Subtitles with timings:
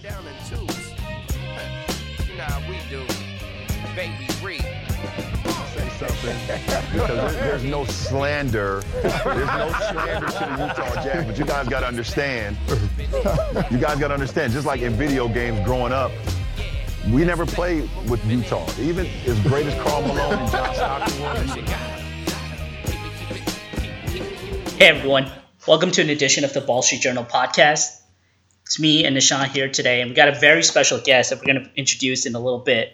[0.00, 0.90] came down in twos.
[2.36, 3.04] nah, we do.
[3.94, 4.62] Baby Reed.
[5.74, 6.36] say something
[6.92, 8.82] because there's, there's no slander.
[9.02, 12.56] There's no slander to the Utah Jazz, but you guys got to understand.
[13.70, 14.52] You guys got to understand.
[14.52, 16.12] Just like in video games growing up,
[17.10, 18.68] we never played with Utah.
[18.80, 21.34] Even as great as Karl Malone and John Stockton were.
[24.76, 25.30] Hey everyone,
[25.66, 27.97] welcome to an edition of the Ball Street Journal podcast.
[28.68, 31.54] It's me and Nishan here today, and we got a very special guest that we're
[31.54, 32.92] going to introduce in a little bit.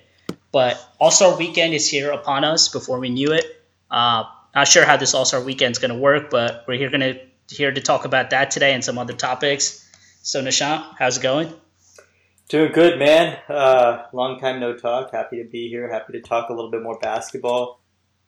[0.52, 2.68] But All Star Weekend is here upon us.
[2.68, 3.44] Before we knew it,
[3.90, 4.22] uh,
[4.54, 7.00] not sure how this All Star Weekend is going to work, but we're here going
[7.00, 7.18] to
[7.52, 9.84] here to talk about that today and some other topics.
[10.22, 11.52] So Nishan, how's it going?
[12.48, 13.36] Doing good, man.
[13.48, 15.10] Uh, long time no talk.
[15.10, 15.90] Happy to be here.
[15.90, 17.80] Happy to talk a little bit more basketball.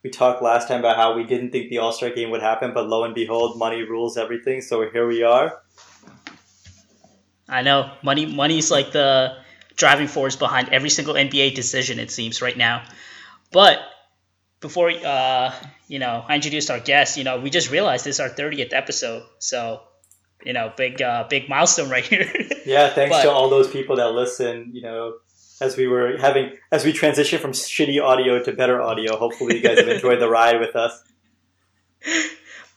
[0.03, 2.73] We talked last time about how we didn't think the All Star game would happen,
[2.73, 4.59] but lo and behold, money rules everything.
[4.59, 5.61] So here we are.
[7.49, 8.25] I know money.
[8.25, 9.37] Money's like the
[9.75, 11.99] driving force behind every single NBA decision.
[11.99, 12.83] It seems right now.
[13.51, 13.79] But
[14.59, 15.53] before uh,
[15.87, 17.17] you know, I introduced our guest.
[17.17, 19.23] You know, we just realized this is our thirtieth episode.
[19.39, 19.81] So
[20.43, 22.31] you know, big uh, big milestone right here.
[22.65, 24.71] Yeah, thanks But- to all those people that listen.
[24.73, 25.13] You know,
[25.61, 29.15] as we were having, as we transition from shitty audio to better audio.
[29.17, 31.01] Hopefully, you guys have enjoyed the ride with us.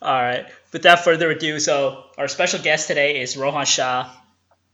[0.03, 0.47] All right.
[0.73, 4.11] Without further ado, so our special guest today is Rohan Shah.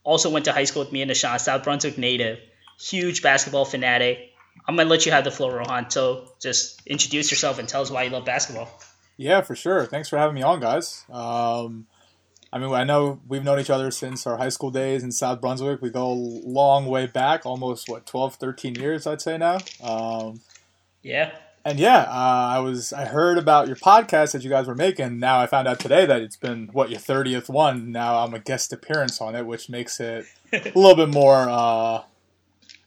[0.07, 2.39] Also went to high school with me and Nishan, South Brunswick native.
[2.79, 4.31] Huge basketball fanatic.
[4.67, 5.91] I'm gonna let you have the floor, Rohan.
[5.91, 8.69] So just introduce yourself and tell us why you love basketball.
[9.17, 9.85] Yeah, for sure.
[9.85, 11.05] Thanks for having me on, guys.
[11.11, 11.87] Um,
[12.53, 15.41] I mean, I know we've known each other since our high school days in South
[15.41, 15.83] Brunswick.
[15.83, 19.59] We go a long way back, almost, what, 12, 13 years, I'd say now.
[19.83, 20.41] Um,
[21.03, 21.33] Yeah.
[21.67, 25.19] And yeah, uh, I was I heard about your podcast that you guys were making.
[25.19, 27.91] Now I found out today that it's been what your thirtieth one.
[27.91, 32.03] Now I'm a guest appearance on it, which makes it a little bit more uh,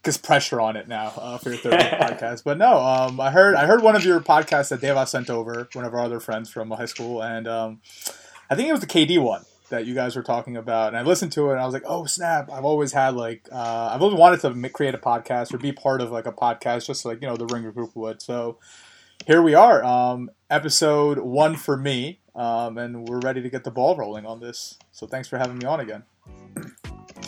[0.03, 2.45] gets pressure on it now uh, for your thirtieth podcast.
[2.45, 5.67] But no, um, I heard I heard one of your podcasts that Deva sent over,
[5.73, 7.81] one of our other friends from high school, and um,
[8.49, 10.89] I think it was the KD one that you guys were talking about.
[10.89, 12.51] And I listened to it, and I was like, oh snap!
[12.51, 16.01] I've always had like uh, I've always wanted to create a podcast or be part
[16.01, 18.21] of like a podcast, just like you know the Ringer Group would.
[18.21, 18.57] So
[19.25, 23.71] here we are, um, episode one for me, um, and we're ready to get the
[23.71, 24.77] ball rolling on this.
[24.91, 26.03] So thanks for having me on again.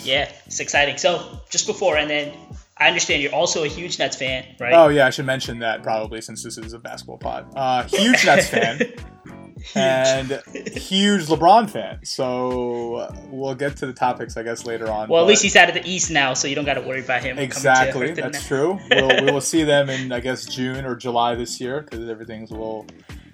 [0.04, 0.98] Yeah, it's exciting.
[0.98, 2.34] So just before, and then
[2.78, 4.74] I understand you're also a huge Nets fan, right?
[4.74, 7.52] Oh yeah, I should mention that probably since this is a basketball pod.
[7.56, 8.82] Uh, huge Nets fan
[9.76, 12.00] and huge LeBron fan.
[12.04, 15.10] So we'll get to the topics, I guess, later on.
[15.10, 17.04] well, at least he's out of the East now, so you don't got to worry
[17.04, 17.38] about him.
[17.38, 18.48] exactly that's Nets.
[18.48, 18.80] true.
[18.92, 22.52] We'll, we will see them in I guess June or July this year because everything's
[22.52, 22.86] a little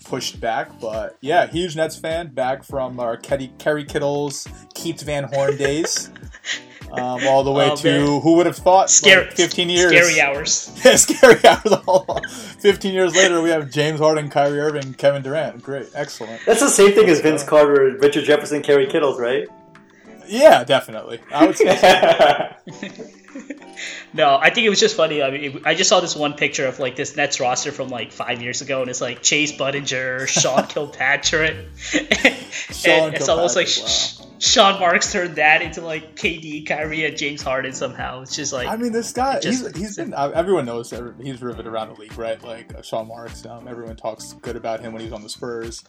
[0.05, 0.79] pushed back.
[0.79, 6.09] But yeah, huge Nets fan back from our Kerry, Kerry Kittles, Keith Van Horn days.
[6.91, 8.21] Um, all the way Oh, to man.
[8.21, 8.89] who would have thought?
[8.89, 9.91] Scary, like, fifteen years.
[9.91, 10.71] Scary hours.
[10.85, 12.55] Yeah, scary hours.
[12.59, 15.61] Fifteen years later, we have James Harden, Kyrie Irving, Kevin Durant.
[15.61, 16.41] Great, excellent.
[16.45, 19.47] That's the same thing as Vince Carter, Richard Jefferson, Kerry Kittles, right?
[20.27, 21.19] Yeah, definitely.
[21.33, 22.55] I would say.
[24.13, 25.21] No, I think it was just funny.
[25.21, 28.11] I mean, I just saw this one picture of like this Nets roster from like
[28.11, 31.67] five years ago, and it's like Chase Budinger, Sean Kilpatrick, and
[33.13, 34.26] it's almost like Kilpatrick, wow.
[34.39, 38.21] Sean Marks turned that into like KD, Kyrie, and James Harden somehow.
[38.21, 41.41] It's just like I mean, this guy, just- he's, he's been, uh, everyone knows he's
[41.41, 42.41] riveted around the league, right?
[42.43, 45.83] Like uh, Sean Marks, um, everyone talks good about him when he's on the Spurs.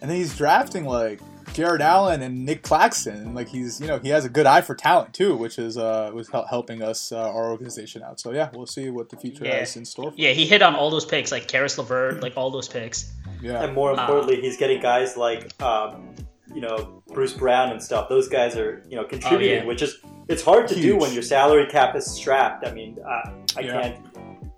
[0.00, 1.20] And then he's drafting like
[1.54, 3.34] Jarrett Allen and Nick Claxton.
[3.34, 6.10] Like he's, you know, he has a good eye for talent too, which is, uh,
[6.14, 8.20] was helping us, uh, our organization out.
[8.20, 9.58] So yeah, we'll see what the future Yeah.
[9.60, 10.10] has in store.
[10.12, 13.10] For yeah, he hit on all those picks, like Caris LeVert, like all those picks.
[13.40, 13.62] Yeah.
[13.62, 14.00] And more Ah.
[14.02, 16.14] importantly, he's getting guys like, um,
[16.54, 18.08] you know, Bruce Brown and stuff.
[18.08, 19.66] Those guys are, you know, contributing, Oh, yeah.
[19.66, 19.98] which is
[20.28, 22.66] it's hard to do when your salary cap is strapped.
[22.66, 23.80] I mean, uh, I Yeah.
[23.82, 24.06] can't.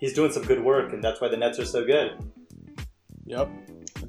[0.00, 2.12] He's doing some good work, and that's why the Nets are so good.
[3.26, 3.48] Yep.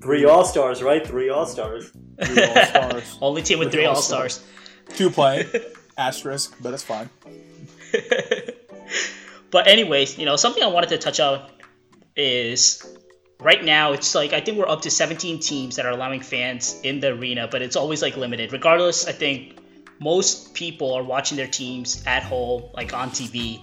[0.01, 1.05] Three All Stars, right?
[1.05, 1.91] Three All Stars.
[2.23, 3.17] Three All-Stars.
[3.21, 4.35] Only team with With three All All-Stars.
[4.35, 4.97] Stars.
[4.97, 5.47] Two playing.
[5.97, 7.09] Asterisk, but it's fine.
[9.51, 11.41] But anyways, you know, something I wanted to touch on
[12.15, 12.85] is
[13.41, 16.79] right now it's like I think we're up to 17 teams that are allowing fans
[16.83, 18.51] in the arena, but it's always like limited.
[18.51, 19.57] Regardless, I think
[19.99, 23.61] most people are watching their teams at home, like on TV.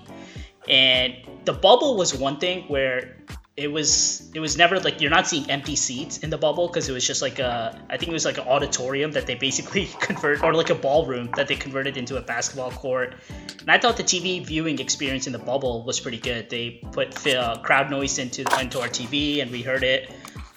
[0.69, 1.14] And
[1.44, 3.17] the bubble was one thing where
[3.56, 6.91] it was it was never like you're not seeing empty seats in the bubble because
[6.91, 9.87] it was just like a I think it was like an auditorium that they basically
[10.00, 13.14] convert or like a ballroom that they converted into a basketball court.
[13.61, 16.50] And I thought the TV viewing experience in the bubble was pretty good.
[16.50, 20.11] They put uh, crowd noise into into our TV and we heard it.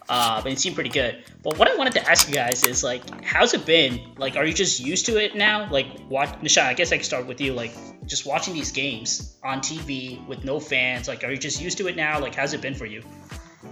[0.09, 1.23] Uh, but it seemed pretty good.
[1.43, 4.01] But what I wanted to ask you guys is like, how's it been?
[4.17, 5.69] Like, are you just used to it now?
[5.71, 6.63] Like, watch Nishan.
[6.63, 7.53] I guess I can start with you.
[7.53, 7.71] Like,
[8.07, 11.07] just watching these games on TV with no fans.
[11.07, 12.19] Like, are you just used to it now?
[12.19, 13.03] Like, how's it been for you?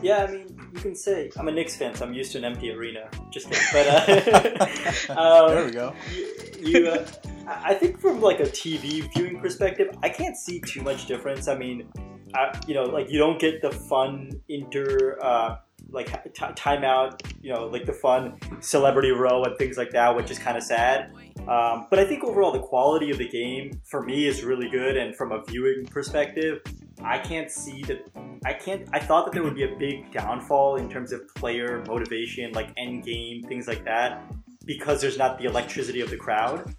[0.03, 2.45] Yeah, I mean, you can say I'm a Knicks fan, so I'm used to an
[2.45, 3.09] empty arena.
[3.31, 3.63] Just kidding.
[3.73, 5.93] But uh, um, there we go.
[6.13, 7.07] You, you, uh,
[7.47, 11.47] I think from like a TV viewing perspective, I can't see too much difference.
[11.47, 11.89] I mean,
[12.35, 15.17] I, you know, like you don't get the fun inter.
[15.19, 15.57] Uh,
[15.89, 20.31] like t- timeout, you know, like the fun celebrity row and things like that, which
[20.31, 21.11] is kind of sad.
[21.47, 24.97] Um, but I think overall the quality of the game for me is really good,
[24.97, 26.61] and from a viewing perspective,
[27.01, 28.05] I can't see that.
[28.43, 28.87] I can't.
[28.91, 32.69] I thought that there would be a big downfall in terms of player motivation, like
[32.75, 34.23] end game things like that,
[34.65, 36.75] because there's not the electricity of the crowd.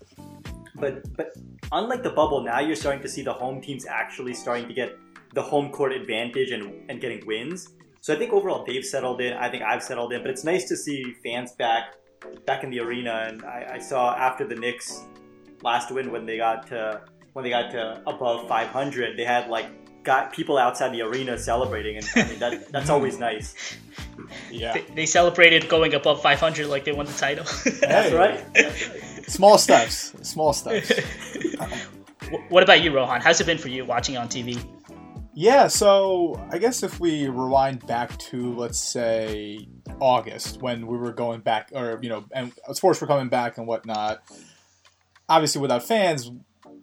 [0.75, 1.37] But but
[1.73, 4.99] unlike the bubble, now you're starting to see the home teams actually starting to get
[5.35, 7.71] the home court advantage and, and getting wins.
[8.09, 9.35] So I think overall they've settled in.
[9.35, 11.93] I think I've settled in, but it's nice to see fans back
[12.47, 13.27] back in the arena.
[13.29, 15.05] And I, I saw after the Knicks
[15.61, 17.03] last win when they got to
[17.35, 19.67] when they got to above 500, they had like
[20.05, 23.77] got people outside the arena celebrating, and I mean that that's always nice.
[24.51, 27.45] Yeah, They, they celebrated going above 500 like they won the title.
[27.81, 28.43] That's right.
[28.55, 29.31] That's right.
[29.31, 30.91] small steps, small steps.
[32.51, 33.23] What about you, Rohan?
[33.23, 34.63] How's it been for you watching on TV?
[35.41, 39.69] Yeah, so I guess if we rewind back to let's say
[40.01, 43.65] August when we were going back, or you know, and sports were coming back and
[43.65, 44.21] whatnot.
[45.29, 46.29] Obviously, without fans,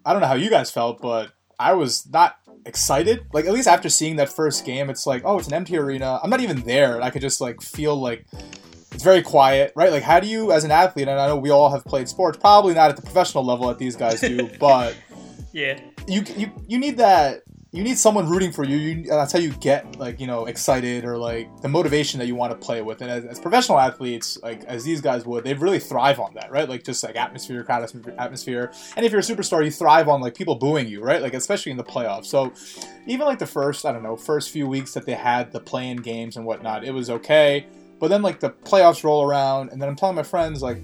[0.06, 3.26] I don't know how you guys felt, but I was not excited.
[3.34, 6.22] Like at least after seeing that first game, it's like, oh, it's an empty arena.
[6.24, 8.26] I'm not even there, and I could just like feel like
[8.94, 9.92] it's very quiet, right?
[9.92, 12.38] Like, how do you, as an athlete, and I know we all have played sports,
[12.38, 14.96] probably not at the professional level that these guys do, but
[15.52, 15.78] Yeah.
[16.08, 17.42] you you you need that
[17.76, 18.78] you need someone rooting for you.
[18.78, 22.34] you that's how you get like you know excited or like the motivation that you
[22.34, 23.02] want to play with.
[23.02, 26.50] And as, as professional athletes, like as these guys would, they really thrive on that,
[26.52, 26.70] right?
[26.70, 27.84] Like just like atmosphere, crowd
[28.18, 28.72] atmosphere.
[28.96, 31.22] And if you're a superstar, you thrive on like people booing you, right?
[31.22, 32.28] Like especially in the playoffs.
[32.28, 32.54] So
[33.08, 35.98] even like the first I don't know first few weeks that they had the playing
[35.98, 37.68] games and whatnot, it was okay.
[38.00, 40.78] But then like the playoffs roll around, and then I'm telling my friends like.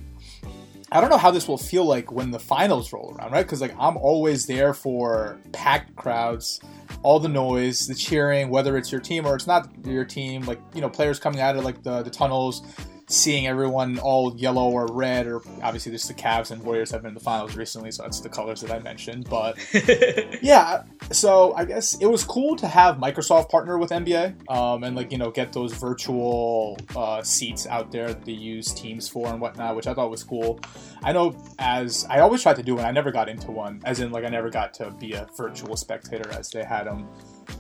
[0.94, 3.46] I don't know how this will feel like when the finals roll around, right?
[3.46, 6.60] Because like I'm always there for packed crowds,
[7.02, 10.42] all the noise, the cheering, whether it's your team or it's not your team.
[10.42, 12.64] Like you know, players coming out of like the, the tunnels,
[13.12, 17.10] seeing everyone all yellow or red, or obviously just the Cavs and Warriors have been
[17.10, 19.28] in the finals recently, so that's the colors that I mentioned.
[19.30, 19.58] But
[20.42, 24.96] yeah, so I guess it was cool to have Microsoft partner with NBA um, and
[24.96, 29.28] like you know get those virtual uh, seats out there that they use Teams for
[29.28, 30.60] and whatnot, which I thought was cool.
[31.04, 34.00] I know as I always tried to do one, I never got into one, as
[34.00, 37.08] in like I never got to be a virtual spectator as they had them.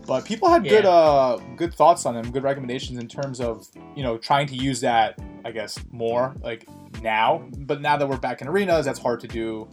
[0.07, 4.03] But people had good uh, good thoughts on them, good recommendations in terms of you
[4.03, 6.67] know trying to use that I guess more like
[7.01, 7.47] now.
[7.57, 9.67] But now that we're back in arenas, that's hard to do.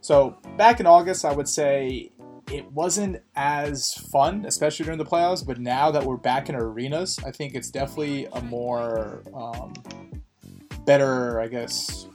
[0.00, 2.12] So back in August, I would say
[2.50, 5.44] it wasn't as fun, especially during the playoffs.
[5.44, 9.74] But now that we're back in arenas, I think it's definitely a more um,
[10.84, 12.06] better, I guess,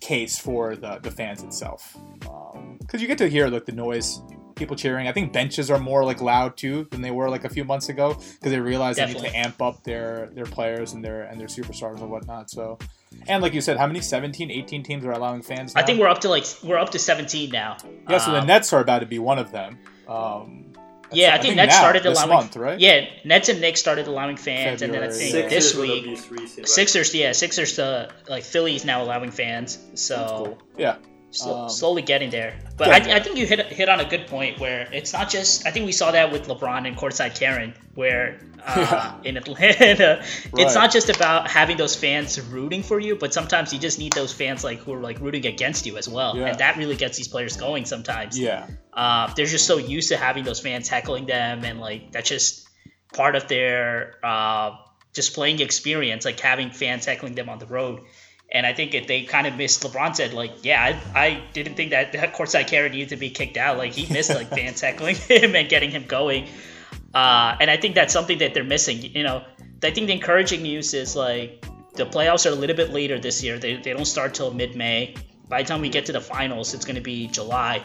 [0.00, 1.96] case for the, the fans itself.
[2.78, 4.20] Because you get to hear like the noise,
[4.56, 5.06] people cheering.
[5.06, 7.88] I think benches are more like loud too than they were like a few months
[7.88, 11.40] ago because they realize they need to amp up their their players and their and
[11.40, 12.50] their superstars and whatnot.
[12.50, 12.78] So.
[13.28, 15.74] And like you said, how many 17, 18 teams are allowing fans?
[15.76, 17.76] I think we're up to like we're up to 17 now.
[18.10, 19.78] Yeah, so the Um, Nets are about to be one of them.
[20.08, 20.64] Um,
[21.12, 22.30] Yeah, I think Nets now, started this allowing.
[22.36, 22.78] month, right?
[22.80, 26.04] Yeah, Nets and Knicks started allowing fans, and then I think Sixers this were week
[26.30, 26.68] recent, right?
[26.68, 30.58] Sixers, yeah, Sixers, uh, like Philly's now allowing fans, so That's cool.
[30.76, 30.96] Yeah,
[31.44, 32.54] Um, slowly getting there.
[32.76, 35.66] But I, I think you hit hit on a good point where it's not just.
[35.66, 40.52] I think we saw that with LeBron and courtside Karen, where uh, in Atlanta, Right.
[40.66, 44.12] it's not just about having those fans rooting for you, but sometimes you just need
[44.12, 46.46] those fans like who are like rooting against you as well, Yeah.
[46.46, 48.38] and that really gets these players going sometimes.
[48.38, 52.28] yeah, uh, they're just so used to having those fans heckling them, and like that's
[52.28, 52.68] just
[53.14, 54.76] part of their uh,
[55.14, 58.00] just playing experience, like having fans heckling them on the road.
[58.56, 61.74] And I think if they kind of missed, LeBron said like, yeah, I, I didn't
[61.74, 63.76] think that that courtside Karen needed to be kicked out.
[63.76, 66.48] Like he missed like fans heckling him and getting him going.
[67.12, 69.02] Uh, and I think that's something that they're missing.
[69.02, 69.44] You know,
[69.84, 73.42] I think the encouraging news is like the playoffs are a little bit later this
[73.44, 73.58] year.
[73.58, 75.14] They, they don't start till mid May.
[75.50, 77.82] By the time we get to the finals, it's going to be July.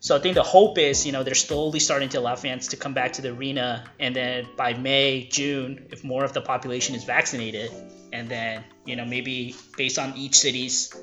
[0.00, 2.76] So I think the hope is, you know, they're slowly starting to allow fans to
[2.76, 6.94] come back to the arena, and then by May, June, if more of the population
[6.94, 7.70] is vaccinated,
[8.12, 10.94] and then you know maybe based on each city's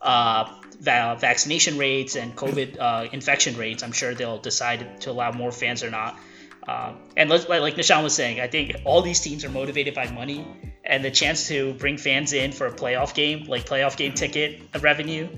[0.00, 5.32] uh, va- vaccination rates and COVID uh, infection rates, I'm sure they'll decide to allow
[5.32, 6.18] more fans or not.
[6.66, 9.94] Um, and let's, like like Nishan was saying, I think all these teams are motivated
[9.94, 10.46] by money.
[10.84, 14.60] and the chance to bring fans in for a playoff game, like playoff game ticket
[14.80, 15.28] revenue,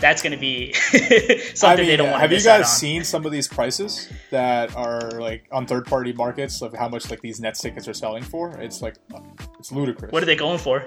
[0.00, 0.72] that's going to be
[1.54, 4.08] something I mean, they don't want to have you guys seen some of these prices
[4.30, 7.94] that are like on third party markets of how much like these Nets tickets are
[7.94, 8.50] selling for?
[8.58, 8.96] It's like
[9.58, 10.12] it's ludicrous.
[10.12, 10.86] What are they going for?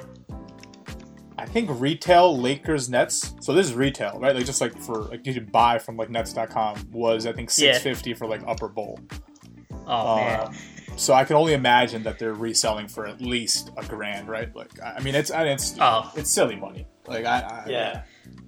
[1.44, 3.36] I think retail Lakers Nets.
[3.42, 4.34] So this is retail, right?
[4.36, 7.74] Like just like for like you can buy from like Nets.com was I think Yeah.
[7.74, 8.98] six fifty for like upper bowl.
[9.86, 10.56] Oh man, Um,
[10.96, 14.56] so I can only imagine that they're reselling for at least a grand, right?
[14.56, 16.12] Like I I mean, it's it's Oh.
[16.16, 16.88] it's silly money.
[17.08, 18.04] Like I, I Yeah.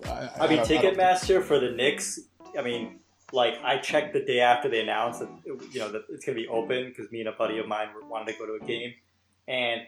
[0.06, 2.20] I, I mean, don't- don't- Ticketmaster for the Knicks.
[2.58, 3.00] I mean,
[3.34, 6.42] like I checked the day after they announced that you know that it's going to
[6.42, 8.94] be open because me and a buddy of mine wanted to go to a game,
[9.50, 9.82] and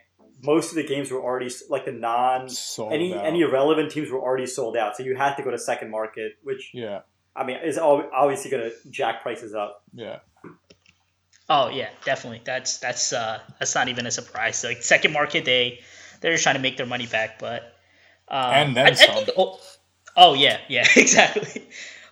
[0.43, 3.25] most of the games were already like the non Sold any out.
[3.25, 4.95] any irrelevant teams were already sold out.
[4.97, 7.01] So you had to go to second market, which Yeah,
[7.35, 9.83] I mean is al- obviously going to jack prices up.
[9.93, 10.19] yeah.
[11.49, 12.41] oh yeah, definitely.
[12.43, 14.63] That's that's uh that's not even a surprise.
[14.63, 15.79] Like second market, they
[16.21, 17.61] they're just trying to make their money back, but
[18.29, 19.59] um, And then I, I think, oh,
[20.15, 21.63] oh yeah, yeah, exactly.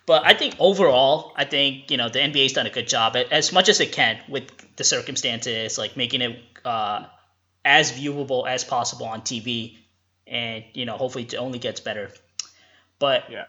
[0.05, 3.31] But I think overall, I think you know the NBA's done a good job at,
[3.31, 4.43] as much as it can with
[4.77, 7.05] the circumstances, like making it uh,
[7.65, 9.77] as viewable as possible on TV,
[10.27, 12.11] and you know hopefully it only gets better.
[12.99, 13.45] But Yeah.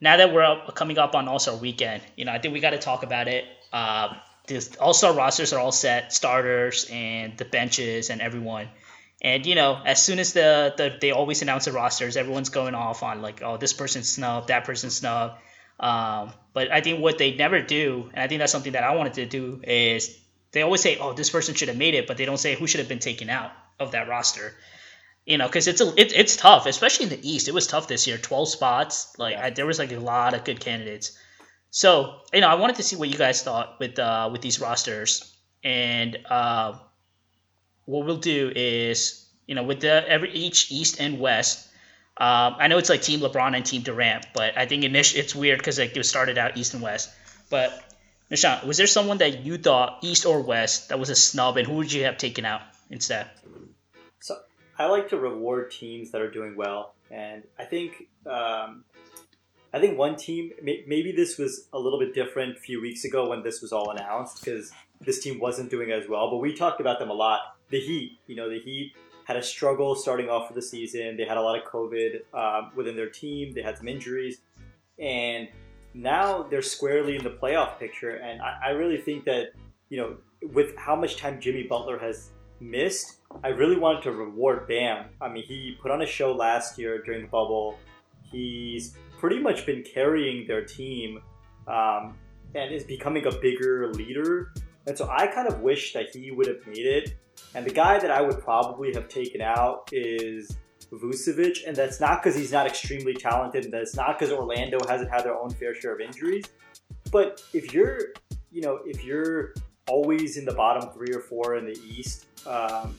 [0.00, 2.60] now that we're up, coming up on All Star Weekend, you know I think we
[2.60, 3.44] got to talk about it.
[3.72, 4.14] Uh,
[4.46, 8.68] the All Star rosters are all set, starters and the benches and everyone.
[9.22, 12.74] And you know, as soon as the, the they always announce the rosters, everyone's going
[12.74, 15.34] off on like, oh, this person's snubbed, that person's snubbed.
[15.78, 18.94] Um, but I think what they never do, and I think that's something that I
[18.96, 20.18] wanted to do, is
[20.52, 22.66] they always say, oh, this person should have made it, but they don't say who
[22.66, 24.54] should have been taken out of that roster.
[25.26, 27.46] You know, because it's a it, it's tough, especially in the East.
[27.46, 29.16] It was tough this year, twelve spots.
[29.18, 31.16] Like I, there was like a lot of good candidates.
[31.70, 34.60] So you know, I wanted to see what you guys thought with uh, with these
[34.60, 36.74] rosters, and uh,
[37.84, 41.68] what we'll do is you know with the every each East and West.
[42.16, 45.34] Um, I know it's like Team LeBron and Team Durant, but I think initially it's
[45.34, 47.10] weird because like it started out East and West.
[47.50, 47.89] But
[48.30, 51.66] Nishan, was there someone that you thought East or West that was a snub, and
[51.66, 53.28] who would you have taken out instead?
[54.20, 54.36] So
[54.78, 58.84] I like to reward teams that are doing well, and I think um,
[59.72, 63.28] I think one team maybe this was a little bit different a few weeks ago
[63.28, 64.70] when this was all announced because
[65.00, 67.56] this team wasn't doing as well, but we talked about them a lot.
[67.70, 68.94] The Heat, you know, the Heat
[69.24, 71.16] had a struggle starting off for the season.
[71.16, 73.54] They had a lot of COVID um, within their team.
[73.54, 74.40] They had some injuries,
[75.00, 75.48] and
[75.94, 78.16] now they're squarely in the playoff picture.
[78.16, 79.52] And I, I really think that
[79.90, 80.16] you know,
[80.52, 82.30] with how much time Jimmy Butler has
[82.60, 85.06] missed, I really wanted to reward Bam.
[85.20, 87.78] I mean, he put on a show last year during the bubble.
[88.30, 91.20] He's pretty much been carrying their team
[91.66, 92.16] um,
[92.54, 94.52] and is becoming a bigger leader.
[94.86, 97.14] And so I kind of wish that he would have made it.
[97.54, 100.56] And the guy that I would probably have taken out is
[100.92, 105.10] Vucevic, and that's not because he's not extremely talented, and that's not because Orlando hasn't
[105.10, 106.44] had their own fair share of injuries.
[107.12, 107.98] But if you're,
[108.50, 109.54] you know, if you're
[109.88, 112.96] always in the bottom three or four in the East, um,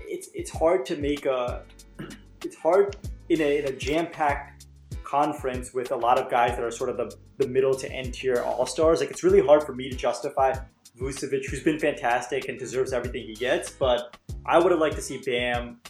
[0.00, 1.64] it's it's hard to make a,
[2.44, 2.96] it's hard
[3.28, 4.66] in a, in a jam-packed
[5.04, 8.12] conference with a lot of guys that are sort of the, the middle to end
[8.14, 9.00] tier all stars.
[9.00, 10.54] Like it's really hard for me to justify
[11.00, 15.02] Vucevic, who's been fantastic and deserves everything he gets, but I would have liked to
[15.02, 15.80] see Bam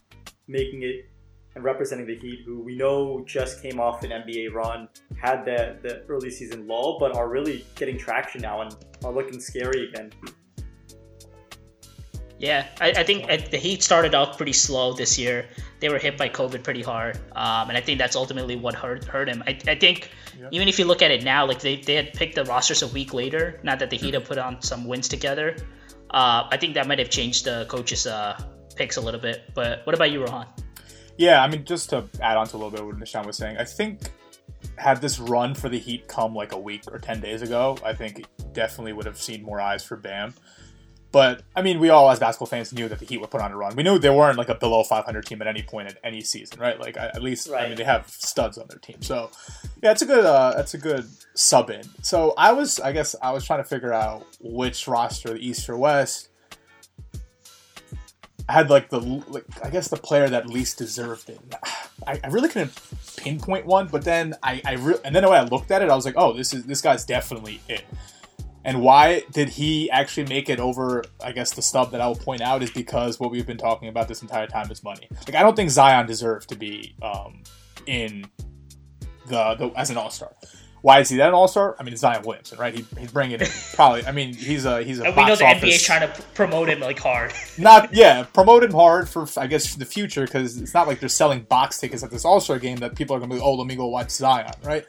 [0.49, 1.09] making it
[1.55, 4.89] and representing the Heat, who we know just came off an NBA run,
[5.21, 8.75] had the, the early season lull, but are really getting traction now and
[9.05, 10.13] are looking scary again.
[12.39, 15.47] Yeah, I, I think uh, the Heat started out pretty slow this year.
[15.81, 19.05] They were hit by COVID pretty hard, um, and I think that's ultimately what hurt
[19.05, 19.43] hurt him.
[19.47, 20.11] I, I think
[20.53, 22.89] even if you look at it now, like they, they had picked the rosters a
[22.89, 23.59] week later.
[23.65, 25.57] Not that the Heat have put on some wins together.
[26.11, 28.41] Uh, I think that might have changed the coaches' uh,
[28.79, 29.51] picks a little bit.
[29.55, 30.47] But what about you, Rohan?
[31.19, 33.59] Yeah, I mean, just to add on to a little bit what Nishan was saying,
[33.59, 34.11] I think
[34.77, 37.93] had this run for the Heat come like a week or 10 days ago, I
[37.93, 40.33] think definitely would have seen more eyes for Bam.
[41.11, 43.51] But, I mean, we all as basketball fans knew that the Heat would put on
[43.51, 43.75] a run.
[43.75, 46.61] We knew they weren't like a below 500 team at any point at any season,
[46.61, 46.79] right?
[46.79, 49.01] Like, at least, I mean, they have studs on their team.
[49.01, 49.31] So,
[49.83, 51.83] yeah, it's a good, uh, it's a good sub in.
[52.03, 55.69] So, I was, I guess, I was trying to figure out which roster, the East
[55.71, 56.28] or West,
[58.49, 61.41] had like the like I guess the player that least deserved it.
[62.07, 62.73] I, I really couldn't
[63.17, 65.97] pinpoint one, but then I, I re- and then when I looked at it, I
[65.97, 67.85] was like, oh, this is this guy's definitely it.
[68.65, 71.05] And why did he actually make it over?
[71.23, 73.89] I guess the stub that I will point out is because what we've been talking
[73.89, 75.09] about this entire time is money.
[75.27, 77.43] Like I don't think Zion deserved to be um,
[77.87, 78.27] in
[79.27, 80.33] the, the as an All Star.
[80.83, 81.77] Why is he then All Star?
[81.79, 82.75] I mean, it's Zion Williamson, right?
[82.75, 84.07] He, he's bringing it probably.
[84.07, 85.05] I mean, he's a he's a.
[85.05, 87.33] We know the office, NBA is trying to promote him like hard.
[87.59, 91.01] not yeah promote him hard for I guess for the future because it's not like
[91.01, 93.55] they're selling box tickets at this All Star game that people are gonna be oh
[93.55, 94.85] let me go watch Zion right.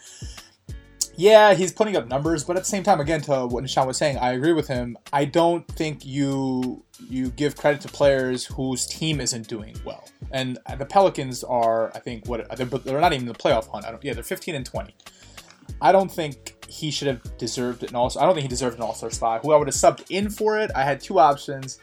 [1.16, 3.98] Yeah, he's putting up numbers, but at the same time, again, to what Nishan was
[3.98, 4.98] saying, I agree with him.
[5.12, 10.08] I don't think you you give credit to players whose team isn't doing well.
[10.32, 13.86] And the Pelicans are, I think, what they're, they're not even in the playoff hunt.
[13.86, 14.96] I don't, yeah, they're 15 and 20.
[15.82, 17.94] I don't think he should have deserved it.
[17.96, 19.42] Also, I don't think he deserved an All Star spot.
[19.44, 21.80] Who I would have subbed in for it, I had two options,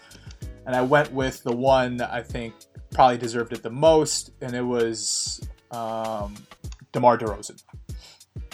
[0.67, 2.55] and I went with the one I think
[2.93, 6.35] probably deserved it the most, and it was um,
[6.93, 7.63] DeMar DeRozan.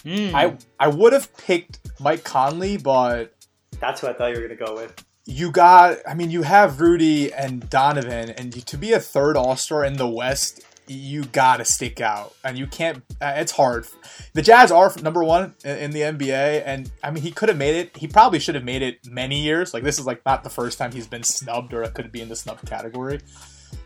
[0.04, 0.34] Hmm.
[0.34, 3.34] I I would have picked Mike Conley, but
[3.80, 5.04] That's who I thought you were gonna go with.
[5.26, 9.84] you got I mean you have Rudy and Donovan and to be a third All-Star
[9.84, 10.60] in the West
[10.92, 13.86] you got to stick out and you can't uh, it's hard.
[14.34, 17.58] The Jazz are number 1 in, in the NBA and I mean he could have
[17.58, 17.96] made it.
[17.96, 19.72] He probably should have made it many years.
[19.74, 22.20] Like this is like not the first time he's been snubbed or it could be
[22.20, 23.20] in the snub category.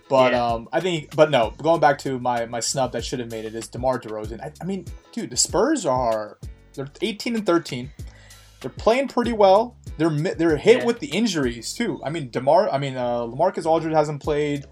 [0.09, 0.45] But Yeah.
[0.47, 1.51] um, I think, but no.
[1.59, 4.41] Going back to my my snub that should have made it is Demar Derozan.
[4.41, 6.39] I, I mean, dude, the Spurs are
[6.75, 7.91] they're 18 and 13.
[8.61, 9.77] They're playing pretty well.
[9.99, 10.85] They're they're hit Yeah.
[10.85, 12.01] with the injuries too.
[12.05, 12.69] I mean, Demar.
[12.71, 14.65] I mean, uh, Lamarcus Aldridge hasn't played.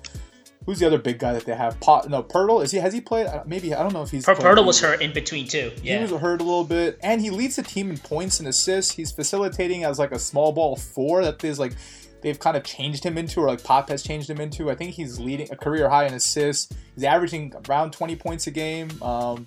[0.66, 1.78] Who's the other big guy that they have?
[1.80, 2.64] Pot, no, Poeltl.
[2.64, 2.78] Is he?
[2.78, 3.26] Has he played?
[3.26, 4.24] Uh, Maybe I don't know if he's.
[4.24, 5.72] Poeltl was hurt in between too.
[5.82, 5.96] Yeah.
[5.96, 8.92] He was hurt a little bit, and he leads the team in points and assists.
[8.92, 11.74] He's facilitating as like a small ball four that is like
[12.22, 14.70] they've kind of changed him into, or like Pop has changed him into.
[14.70, 16.74] I think he's leading a career high in assists.
[16.94, 18.90] He's averaging around twenty points a game.
[19.02, 19.46] Um,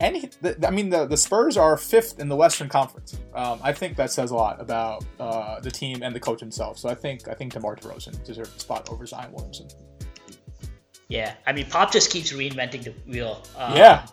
[0.00, 3.18] and he, the, I mean, the, the Spurs are fifth in the Western Conference.
[3.34, 6.78] Um, I think that says a lot about uh, the team and the coach himself.
[6.78, 9.68] So I think I think DeMar DeRozan deserves a spot over Zion Williamson.
[11.10, 11.34] Yeah.
[11.46, 13.42] I mean, Pop just keeps reinventing the wheel.
[13.58, 14.06] Um, yeah,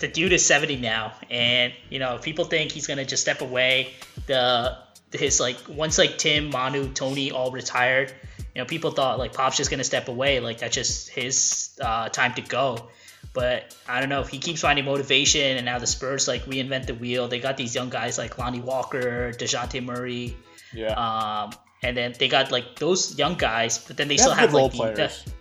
[0.00, 3.92] the dude is 70 now and you know people think he's gonna just step away
[4.26, 4.76] the
[5.12, 8.12] his like once like tim manu tony all retired
[8.54, 12.08] you know people thought like pop's just gonna step away like that's just his uh,
[12.10, 12.88] time to go
[13.32, 16.86] but i don't know if he keeps finding motivation and now the spurs like reinvent
[16.86, 20.36] the wheel they got these young guys like lonnie walker DeJounte murray
[20.74, 20.92] yeah.
[20.92, 21.52] um,
[21.82, 24.54] and then they got like those young guys but then they, They still have have
[24.54, 25.32] like the, the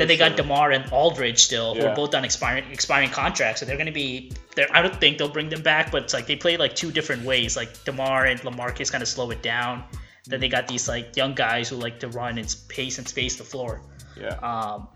[0.00, 3.66] then they got Demar and Aldridge still, who are both on expiring expiring contracts, so
[3.66, 4.32] they're going to be.
[4.72, 7.24] I don't think they'll bring them back, but it's like they play like two different
[7.24, 7.54] ways.
[7.56, 9.84] Like Demar and Lamarcus kind of slow it down.
[10.26, 13.36] Then they got these like young guys who like to run and pace and space
[13.36, 13.82] the floor.
[14.16, 14.36] yeah.
[14.42, 14.88] Um,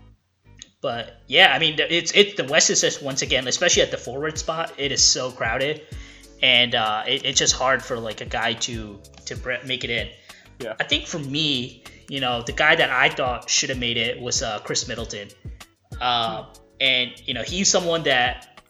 [0.81, 3.97] but yeah, I mean, it's it's the West is just once again, especially at the
[3.97, 5.81] forward spot, it is so crowded,
[6.41, 10.09] and uh, it, it's just hard for like a guy to to make it in.
[10.59, 10.75] Yeah.
[10.79, 14.19] I think for me, you know, the guy that I thought should have made it
[14.21, 15.29] was uh, Khris Middleton,
[15.99, 16.45] uh,
[16.79, 18.61] and you know, he's someone that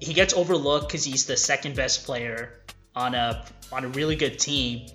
[0.00, 2.62] he gets overlooked because he's the second best player
[2.94, 4.86] on a on a really good team.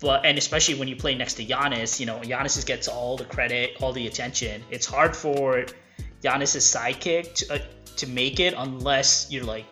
[0.00, 3.24] But and especially when you play next to Giannis, you know, Giannis gets all the
[3.24, 4.62] credit, all the attention.
[4.70, 5.66] It's hard for
[6.22, 7.58] Giannis's sidekick to, uh,
[7.96, 9.66] to make it unless you're like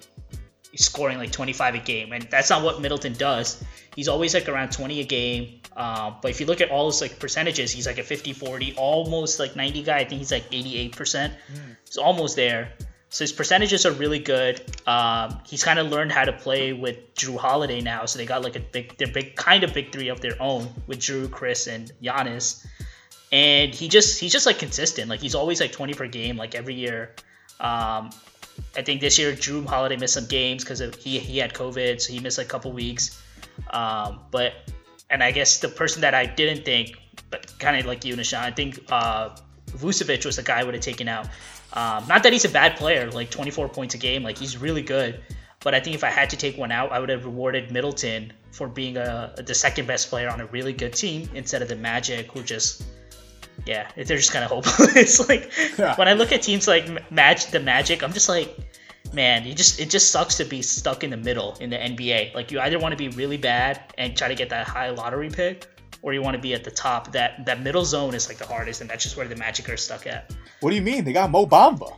[0.76, 3.62] scoring like 25 a game, and that's not what Middleton does.
[3.94, 5.60] He's always like around 20 a game.
[5.76, 9.38] Um, but if you look at all his like percentages, he's like a 50-40, almost
[9.38, 9.98] like 90 guy.
[9.98, 11.34] I think he's like 88 percent.
[11.86, 12.72] He's almost there.
[13.12, 14.62] So his percentages are really good.
[14.86, 18.06] Um, he's kind of learned how to play with Jrue Holiday now.
[18.06, 20.68] So they got like a big, they're big, kind of big three of their own
[20.86, 22.64] with Jrue, Khris, and Giannis.
[23.32, 25.08] And he just, he's just like consistent.
[25.08, 27.16] Like he's always like 20 per game, like every year.
[27.58, 28.10] Um,
[28.76, 32.12] I think this year Jrue Holiday missed some games because he he had COVID, so
[32.12, 33.22] he missed a couple weeks.
[33.70, 34.52] Um, but
[35.10, 36.96] and I guess the person that I didn't think,
[37.30, 39.30] but kind of like you, Nishan, I think uh,
[39.72, 41.26] Vucevic was the guy I would have taken out.
[41.72, 44.82] Um, not that he's a bad player, like 24 points a game, like he's really
[44.82, 45.20] good.
[45.62, 48.32] But I think if I had to take one out, I would have rewarded Middleton
[48.50, 51.76] for being a, the second best player on a really good team instead of the
[51.76, 52.82] Magic, who just
[53.66, 55.28] yeah, they're just kind of hopeless.
[55.28, 55.96] like Yeah.
[55.96, 58.56] when I look at teams like Mag- the Magic, I'm just like,
[59.12, 62.34] man, you just it just sucks to be stuck in the middle in the NBA.
[62.34, 65.28] Like you either want to be really bad and try to get that high lottery
[65.30, 65.66] pick,
[66.02, 67.12] or you want to be at the top.
[67.12, 69.76] That that middle zone is like the hardest, and that's just where the Magic are
[69.76, 70.32] stuck at.
[70.60, 71.04] What do you mean?
[71.04, 71.96] They got Mo Bamba.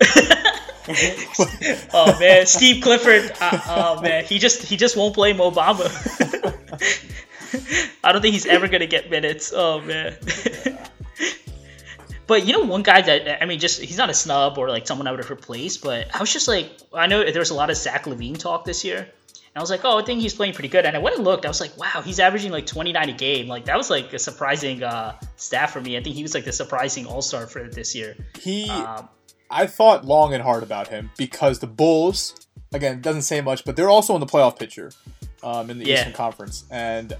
[1.94, 3.30] Oh man, Steve Clifford.
[3.40, 5.86] Uh, oh man, he just he just won't play Mo Bamba.
[8.04, 9.52] I don't think he's ever gonna get minutes.
[9.54, 10.16] Oh man.
[12.26, 14.86] But you know, one guy that I mean, just he's not a snub or like
[14.86, 15.82] someone I would have replaced.
[15.82, 18.64] But I was just like, I know there was a lot of Zach LaVine talk
[18.64, 20.86] this year, and I was like, oh, I think he's playing pretty good.
[20.86, 21.44] And I went and looked.
[21.44, 23.48] I was like, wow, he's averaging like 29 a game.
[23.48, 25.96] Like that was like a surprising uh, stat for me.
[25.96, 28.16] I think he was like the surprising All Star for this year.
[28.40, 29.08] He, Um,
[29.50, 32.34] I thought long and hard about him because the Bulls
[32.72, 34.92] again doesn't say much, but they're also in the playoff picture
[35.42, 35.96] um, in the Yeah.
[35.96, 37.12] Eastern Conference, and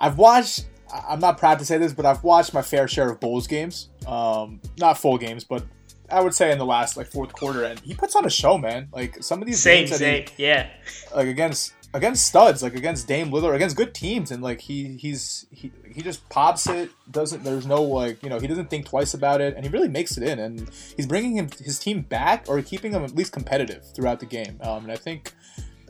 [0.00, 0.66] I've watched.
[1.08, 3.88] I'm not proud to say this, but I've watched my fair share of Bulls games.
[4.06, 5.64] Um, not full games, but
[6.10, 8.58] I would say in the last like fourth quarter, and he puts on a show,
[8.58, 8.88] man.
[8.92, 10.26] Like some of these Same, games he, same.
[10.36, 10.68] Yeah.
[11.14, 15.46] like against against studs, like against Dame Lillard, against good teams, and like he he's
[15.50, 16.90] he he just pops it.
[17.10, 19.88] Doesn't there's no like you know he doesn't think twice about it, and he really
[19.88, 23.32] makes it in, and he's bringing him his team back or keeping them at least
[23.32, 24.58] competitive throughout the game.
[24.60, 25.32] Um, and I think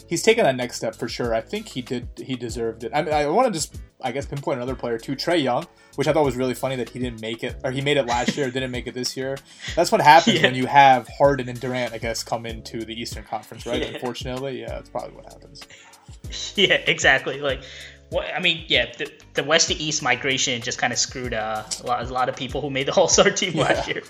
[0.06, 1.34] he's taken that next step for sure.
[1.34, 2.92] I think he did he deserved it.
[2.94, 5.66] I mean, I want to just I guess pinpoint another player too, Trae Young.
[5.96, 8.06] Which I thought was really funny that he didn't make it, or he made it
[8.06, 9.38] last year, didn't make it this year.
[9.76, 10.46] That's what happens Yeah.
[10.48, 13.80] when you have Harden and Durant, I guess, come into the Eastern Conference, right?
[13.80, 13.88] Yeah.
[13.90, 15.62] Unfortunately, yeah, that's probably what happens.
[16.56, 17.40] Yeah, exactly.
[17.40, 17.62] Like,
[18.10, 21.62] what I mean, yeah, the, the west to east migration just kind of screwed uh,
[21.82, 24.02] a lot, a lot of people who made the All Star team last year.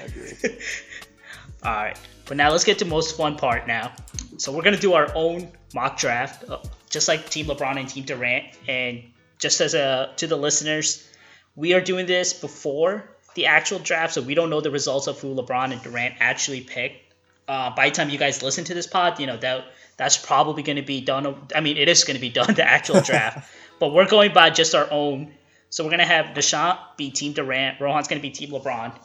[0.00, 0.32] I agree.
[1.64, 3.92] All right, but now let's get to most fun part now.
[4.38, 6.58] So we're gonna do our own mock draft, uh,
[6.88, 8.46] just like Team LeBron and Team Durant.
[8.68, 9.02] And
[9.38, 11.08] just as a to the listeners,
[11.56, 15.20] we are doing this before the actual draft, so we don't know the results of
[15.20, 17.14] who LeBron and Durant actually picked.
[17.46, 20.62] Uh, by the time you guys listen to this pod, you know that that's probably
[20.62, 21.46] going to be done.
[21.54, 24.50] I mean, it is going to be done the actual draft, but we're going by
[24.50, 25.34] just our own.
[25.70, 28.96] So we're gonna have Nishant be Team Durant, Rohan's gonna be Team LeBron,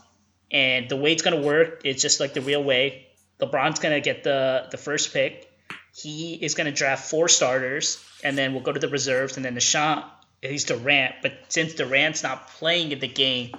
[0.51, 3.07] and the way it's gonna work is just like the real way.
[3.39, 5.51] LeBron's gonna get the the first pick.
[5.95, 9.55] He is gonna draft four starters, and then we'll go to the reserves, and then
[9.55, 10.05] Nishant
[10.41, 11.15] he's Durant.
[11.21, 13.51] But since Durant's not playing in the game,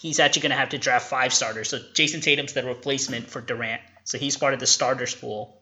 [0.00, 1.68] he's actually gonna have to draft five starters.
[1.68, 5.60] So Jayson Tatum's the replacement for Durant, so he's part of the starters pool.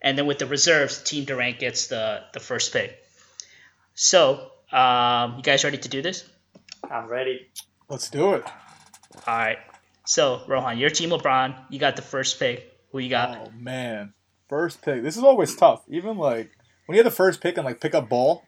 [0.00, 2.98] And then with the reserves, Team Durant gets the the first pick.
[3.94, 6.24] So, um, you guys ready to do this?
[6.90, 7.48] I'm ready.
[7.88, 8.44] Let's do it.
[9.26, 9.58] All right.
[10.06, 11.54] So, Rohan, your team LeBron.
[11.68, 12.71] You got the first pick.
[12.92, 13.36] Who you got?
[13.36, 14.14] Oh man,
[14.48, 15.02] first pick.
[15.02, 15.82] This is always tough.
[15.88, 16.50] Even like
[16.86, 18.44] when you have the first pick and like pick up ball,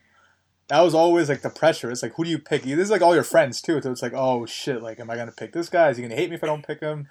[0.68, 1.90] that was always like the pressure.
[1.90, 2.62] It's like who do you pick?
[2.62, 3.80] This is like all your friends too.
[3.82, 5.88] So it's like oh shit, like am I gonna pick this guy?
[5.90, 7.08] Is he gonna hate me if I don't pick him?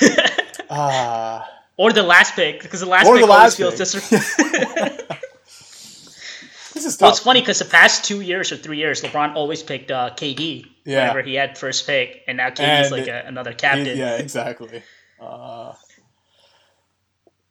[0.72, 1.48] Ah.
[1.76, 4.10] Or the last pick, because the last Or pick the always last feels pick.
[4.10, 4.36] dis-
[6.74, 7.00] this is tough.
[7.00, 10.10] well, it's funny because the past two years or three years, LeBron always picked uh,
[10.14, 11.00] KD Yeah.
[11.00, 13.96] whenever he had first pick, and now KD's And like a, another captain.
[13.98, 14.82] Yeah, exactly.
[15.20, 15.72] Uh,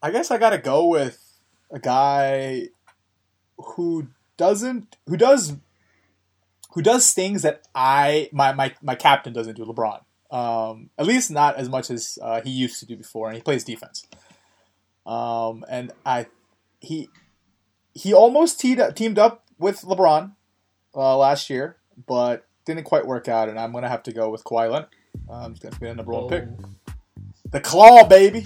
[0.01, 1.39] I guess I gotta go with
[1.71, 2.69] a guy
[3.57, 4.07] who
[4.37, 5.55] doesn't, who does,
[6.71, 9.65] who does things that I my my, my captain doesn't do.
[9.65, 13.35] LeBron, um, at least not as much as uh, he used to do before, and
[13.35, 14.07] he plays defense.
[15.05, 16.27] Um, and I,
[16.79, 17.09] he,
[17.93, 20.33] he almost teed teamed up with LeBron
[20.95, 24.43] uh, last year, but didn't quite work out, and I'm gonna have to go with
[24.43, 24.89] Kawhi Leonard.
[25.27, 26.45] Um, it's gonna be the number one pick.
[27.51, 28.45] The claw, baby.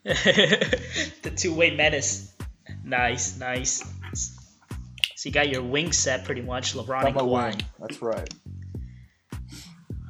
[0.04, 2.32] the two-way menace.
[2.84, 3.82] Nice, nice.
[5.16, 7.50] So you got your wing set pretty much, LeBron Got and Kawhi.
[7.50, 7.60] wing.
[7.78, 8.34] That's right.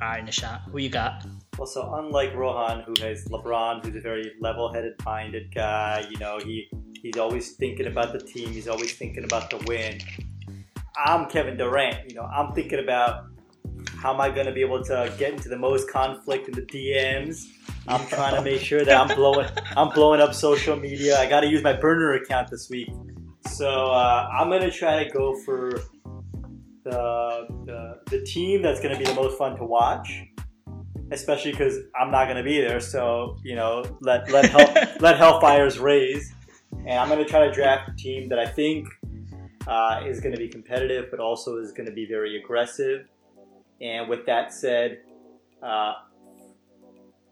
[0.02, 1.26] All right, Nishant, who you got?
[1.58, 6.38] Well, so unlike Rohan, who has LeBron, who's a very level-headed, minded guy, you know,
[6.38, 6.70] he
[7.02, 8.50] he's always thinking about the team.
[8.50, 9.98] He's always thinking about the win.
[11.04, 12.08] I'm Kevin Durant.
[12.08, 13.24] You know, I'm thinking about
[14.00, 16.62] how am I going to be able to get into the most conflict in the
[16.62, 17.44] DMs.
[17.86, 21.18] I'm trying to make sure that I'm blowing I'm blowing up social media.
[21.18, 22.88] I got to use my burner account this week,
[23.46, 25.82] so uh, I'm gonna try to go for
[26.84, 30.24] the the, the team that's gonna be the most fun to watch
[31.12, 32.80] especially because I'm not gonna be there.
[32.80, 36.32] So you know, let let hell, let Hellfires raise,
[36.72, 38.88] and I'm gonna try to draft a team that I think
[39.66, 43.08] uh, is gonna be competitive, but also is gonna be very aggressive.
[43.80, 45.00] And with that said,
[45.62, 45.94] uh,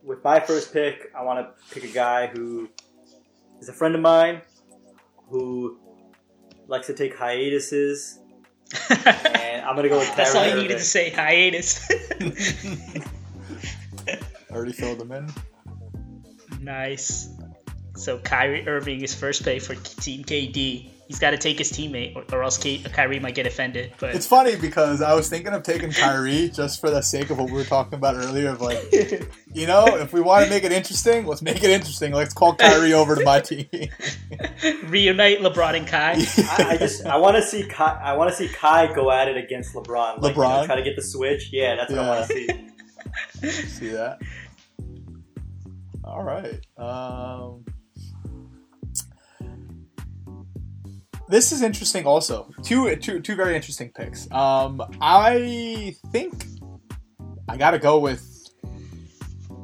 [0.02, 2.68] with my first pick, I want to pick a guy who
[3.60, 4.40] is a friend of mine
[5.28, 5.78] who
[6.66, 8.18] likes to take hiatuses,
[8.90, 11.10] and I'm gonna go with That's all Kyrie you needed to say.
[11.10, 11.88] Hiatus.
[14.50, 15.30] Already filled them in.
[16.60, 17.28] nice.
[17.94, 20.90] So Kyrie Irving is first pick for Team KD.
[21.08, 23.94] He's got to take his teammate, or, or else K- Kyrie might get offended.
[23.98, 27.38] But It's funny because I was thinking of taking Kyrie just for the sake of
[27.38, 28.50] what we were talking about earlier.
[28.50, 28.78] Of like,
[29.54, 32.12] you know, if we want to make it interesting, let's make it interesting.
[32.12, 33.66] Let's call Kyrie over to my team.
[34.84, 36.12] reunite LeBron and Kai.
[36.58, 39.28] I, I just I want to see Kai, I want to see Kai go at
[39.28, 40.20] it against LeBron.
[40.20, 40.66] Like, you know, LeBron?
[40.66, 41.50] try to get the switch.
[41.52, 43.62] Yeah, that's what I want to see.
[43.62, 44.18] See that?
[46.04, 46.60] All right.
[46.76, 47.64] Um,
[51.28, 52.06] this is interesting.
[52.06, 54.30] Also, two two two very interesting picks.
[54.32, 56.44] Um, I think
[57.48, 58.24] I got to go with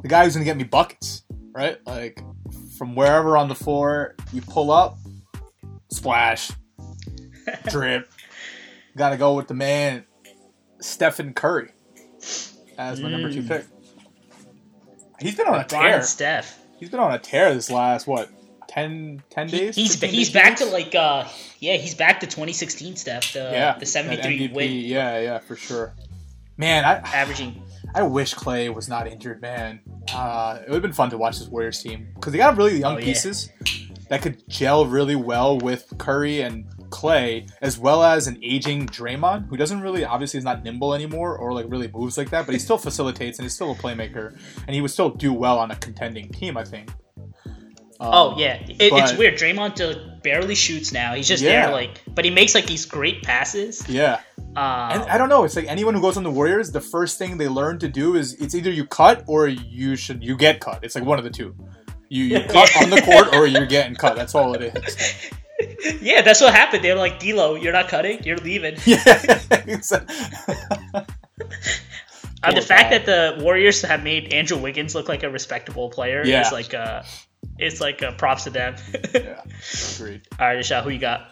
[0.02, 1.24] the guy who's going to get me buckets.
[1.52, 2.20] Right, like
[2.78, 4.98] from wherever on the floor, you pull up,
[5.92, 6.50] splash,
[7.68, 8.10] drip.
[8.96, 10.04] Got to go with the man,
[10.80, 11.70] Stephen Curry,
[12.76, 13.48] as my number two Mm.
[13.48, 13.64] pick.
[15.20, 16.02] He's been on a tear.
[16.02, 16.58] Steph.
[16.80, 18.28] He's been on a tear this last what
[18.74, 19.76] 10, 10 He- days.
[19.76, 20.30] he's he's days?
[20.30, 21.26] back to like uh
[21.60, 23.32] yeah he's back to 2016 stuff.
[23.32, 25.94] the yeah the 73 MVP, win Yeah, yeah, for sure.
[26.56, 27.62] Man, I averaging
[27.94, 29.80] I wish Clay was not injured, man.
[30.12, 32.78] Uh, it would have been fun to watch this Warriors team because they got really
[32.78, 33.04] young Oh, yeah.
[33.04, 33.50] pieces
[34.08, 39.48] that could gel really well with Curry and Clay, as well as an aging Draymond
[39.48, 42.52] who doesn't really, obviously, is not nimble anymore or like really moves like that, but
[42.52, 45.70] he still facilitates and he's still a playmaker, and he would still do well on
[45.70, 46.90] a contending team, I think.
[48.04, 49.34] Um, Oh yeah, it, it's weird.
[49.38, 51.14] Draymond barely shoots now.
[51.14, 51.66] He's just Yeah.
[51.66, 53.86] there, like, but he makes like these great passes.
[53.88, 54.20] Yeah.
[54.56, 55.44] Um, And I don't know.
[55.44, 58.14] It's like anyone who goes on the Warriors, the first thing they learn to do
[58.16, 60.80] is it's either you cut or you should you get cut.
[60.84, 61.54] It's like one of the two.
[62.08, 64.14] You, you cut on the court or you're getting cut.
[64.16, 65.30] That's all it is.
[66.02, 66.84] yeah, that's what happened.
[66.84, 68.76] They're like, D'Lo, you're not cutting, you're leaving.
[68.86, 68.96] Yeah.
[72.42, 72.98] Uh, the fact guy.
[72.98, 76.42] that the Warriors have made Andrew Wiggins look like a respectable player Yeah.
[76.42, 77.02] is like uh
[77.58, 78.76] it's like uh, props to them.
[79.14, 79.42] yeah.
[79.96, 80.22] Agreed.
[80.38, 81.30] All right, Isha, who you got?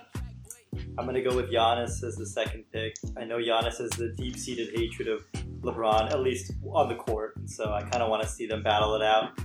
[0.98, 2.96] I'm gonna go with Giannis as the second pick.
[3.16, 5.24] I know Giannis has the deep-seated hatred of
[5.60, 8.62] LeBron, at least on the court, and so I kind of want to see them
[8.62, 9.38] battle it out.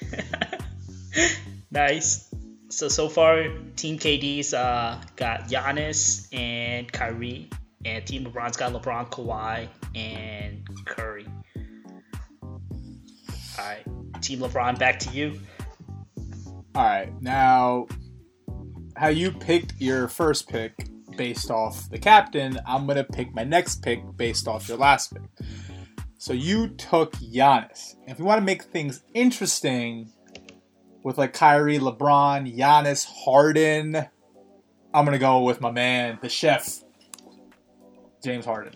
[1.70, 2.32] Nice.
[2.70, 7.50] So so far, Team KD's uh, got Giannis and Kyrie,
[7.84, 11.26] and Team LeBron's got LeBron, Kawhi, and Curry.
[13.58, 13.84] All right,
[14.20, 15.40] Team LeBron, back to you.
[16.78, 17.12] All right.
[17.20, 17.88] Now,
[18.94, 20.74] how you picked your first pick
[21.16, 25.24] based off the captain, I'm to pick my next pick based off your last pick.
[26.18, 27.96] So you took Giannis.
[28.06, 30.12] If you want to make things interesting
[31.02, 33.96] with like Kyrie, LeBron, Giannis, Harden,
[34.94, 36.78] I'm to go with my man, the chef,
[38.22, 38.74] James Harden.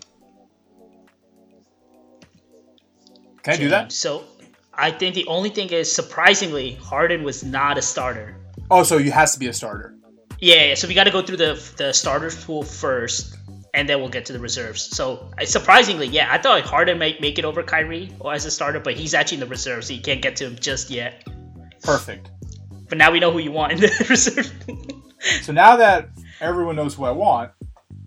[3.43, 3.93] Can I do that?
[3.93, 4.25] So
[4.75, 8.35] I think the only thing is surprisingly, Harden was not a starter.
[8.71, 9.95] Oh, so you has to be a starter.
[10.39, 13.37] Yeah, yeah, so we got to go through the the starters pool first,
[13.73, 14.81] and then we'll get to the reserves.
[14.81, 18.79] So surprisingly, yeah, I thought Harden might make it over Kyrie or as a starter,
[18.79, 21.27] but he's actually in the reserves, so you can't get to him just yet.
[21.81, 22.29] Perfect.
[22.89, 24.51] But now we know who you want in the reserve.
[25.43, 26.09] So now that
[26.41, 27.51] everyone knows who I want,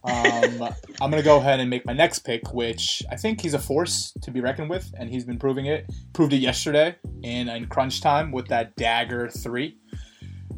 [0.07, 0.69] um,
[1.01, 3.59] I'm going to go ahead and make my next pick, which I think he's a
[3.59, 5.87] force to be reckoned with, and he's been proving it.
[6.12, 9.79] Proved it yesterday in, in crunch time with that dagger three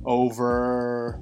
[0.04, 1.20] over.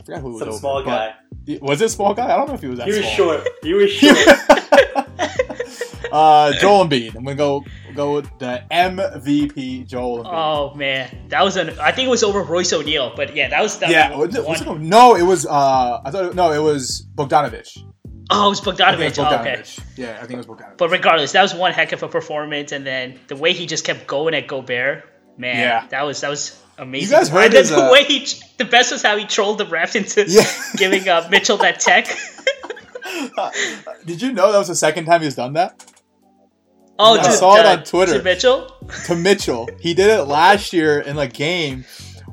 [0.00, 1.14] I forgot who it was Some over, small guy.
[1.60, 2.32] Was it small guy?
[2.32, 3.16] I don't know if he was that He was small.
[3.16, 3.48] short.
[3.62, 4.18] He was short.
[6.12, 7.14] uh, Joel Embiid.
[7.14, 7.64] I'm gonna go
[7.98, 10.30] go the MVP Joel Embiid.
[10.32, 11.78] oh man, that was an.
[11.80, 14.44] I think it was over Royce O'Neale, but yeah, that was that yeah, was it,
[14.44, 15.44] was it, no, it was.
[15.44, 17.84] Uh, I thought it, no, it was Bogdanovich.
[18.30, 19.00] Oh, it was Bogdanovich.
[19.00, 19.62] it was Oh, okay.
[19.96, 20.78] Yeah, I think it was Bogdanovich.
[20.78, 23.84] But regardless, that was one heck of a performance, and then the way he just
[23.84, 25.04] kept going at Gobert,
[25.36, 25.86] man, Yeah.
[25.88, 27.08] that was that was amazing.
[27.10, 28.26] You guys heard and then the uh, way he,
[28.58, 30.44] the best was how he trolled the ref into Yeah.
[30.76, 32.06] giving uh, Mitchell that tech.
[34.04, 35.84] Did you know that was the second time he's done that
[36.98, 38.18] Oh, I to, saw it on Twitter.
[38.18, 38.74] To Mitchell.
[39.06, 39.68] to Mitchell?
[39.80, 41.84] He did it last year in a game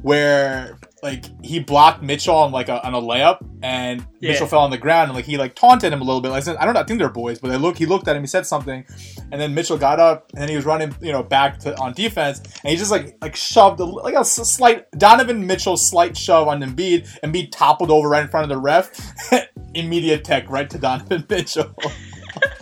[0.01, 4.31] where like he blocked Mitchell on like a, on a layup, and Yeah.
[4.31, 6.29] Mitchell fell on the ground, and like he like taunted him a little bit.
[6.29, 7.77] Like, I don't know, I think they're boys, but they look.
[7.77, 8.83] He looked at him, he said something,
[9.31, 11.93] and then Mitchell got up, and then he was running, you know, back to on
[11.93, 16.47] defense, and he just like like shoved a, like a slight Donovan Mitchell slight shove
[16.47, 17.07] on Embiid.
[17.21, 18.89] and Embiid toppled over right in front of the ref.
[19.75, 21.75] Immediate tech right to Donovan Mitchell.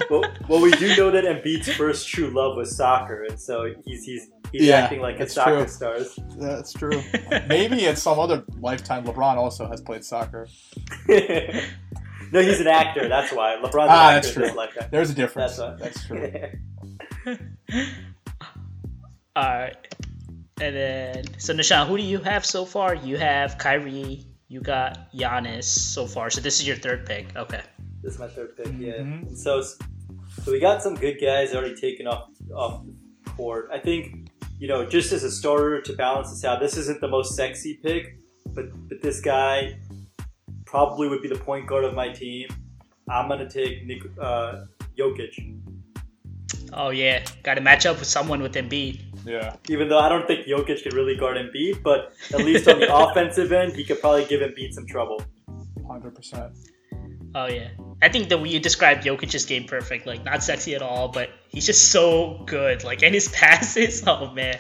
[0.09, 4.03] Well, well, we do know that Embiid's first true love was soccer, and so he's
[4.03, 5.67] he's he's Yeah, acting like a soccer true.
[5.67, 6.19] stars.
[6.37, 7.01] That's true.
[7.47, 10.47] Maybe at some other lifetime, LeBron also has played soccer.
[11.07, 13.07] no, he's an actor.
[13.07, 14.39] That's why LeBron's Ah, an that's actor.
[14.39, 14.57] in this true.
[14.59, 14.87] lifetime.
[14.91, 15.57] There's a difference.
[15.57, 16.31] That's That's, true.
[19.35, 19.75] All right,
[20.61, 22.93] and then so Nishan, who do you have so far?
[22.93, 24.25] You have Kyrie.
[24.47, 26.29] You got Giannis so far.
[26.29, 27.35] So this is your third pick.
[27.35, 27.61] Okay.
[28.03, 28.67] This is my third pick.
[28.77, 28.97] Yeah.
[28.99, 29.35] Mhm.
[29.35, 32.83] So, so we got some good guys already taken off off
[33.23, 33.69] the court.
[33.71, 37.07] I think you know, just as a starter to balance this out, this isn't the
[37.07, 38.17] most sexy pick,
[38.53, 39.77] but but this guy
[40.65, 42.47] probably would be the point guard of my team.
[43.09, 44.65] I'm gonna take Nik- uh,
[44.97, 45.33] Jokic,
[46.75, 48.99] Oh yeah, got to match up with someone with Embiid.
[49.25, 49.55] Yeah.
[49.69, 52.93] even though I don't think Jokic could really guard Embiid, but at least on the
[53.03, 55.21] offensive end, he could probably give Embiid some trouble.
[55.79, 56.55] 100%.
[57.35, 57.69] Oh yeah,
[58.03, 60.05] I think that you described Jokic's game perfect.
[60.05, 62.83] Like not sexy at all, but he's just so good.
[62.83, 64.03] Like and his passes.
[64.05, 64.59] Oh man,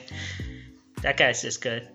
[1.01, 1.87] that guy's just good.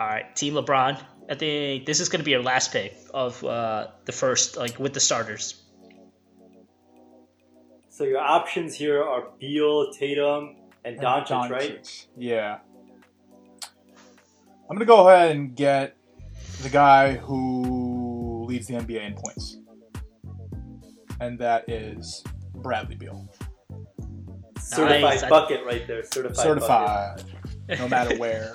[0.00, 1.00] All right, Team LeBron.
[1.30, 4.78] I think this is going to be your last pick of uh, the first, like
[4.78, 5.62] with the starters.
[7.90, 12.06] So your options here are Beal, Tatum, and And Doncic, right?
[12.16, 12.58] Yeah.
[14.70, 15.96] I'm gonna go ahead and get
[16.62, 19.58] the guy who leads the NBA in points,
[21.20, 22.22] and that is
[22.54, 23.28] Bradley Beal,
[24.60, 25.22] Certified Nice.
[25.22, 26.02] I- bucket right there.
[26.04, 26.58] Certified.
[26.58, 27.78] bucket.
[27.78, 28.54] no matter where.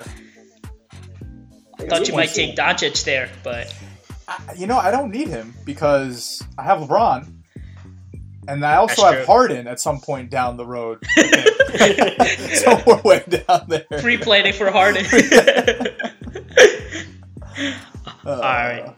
[1.78, 3.74] I thought you might take Doncic there, but
[4.28, 7.32] I, you know, I don't need him because I have LeBron,
[8.46, 9.34] and I also That's have true.
[9.34, 11.04] Harden at some point down the road.
[12.54, 13.86] Somewhere way down there.
[14.00, 15.04] free planning for Harden.
[18.24, 18.94] Uh, All right.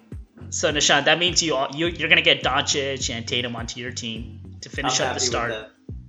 [0.50, 3.90] So Nishan, that means you all, you you're gonna get Doncic and Tatum onto your
[3.92, 5.50] team to finish I'm finish up happy the with start.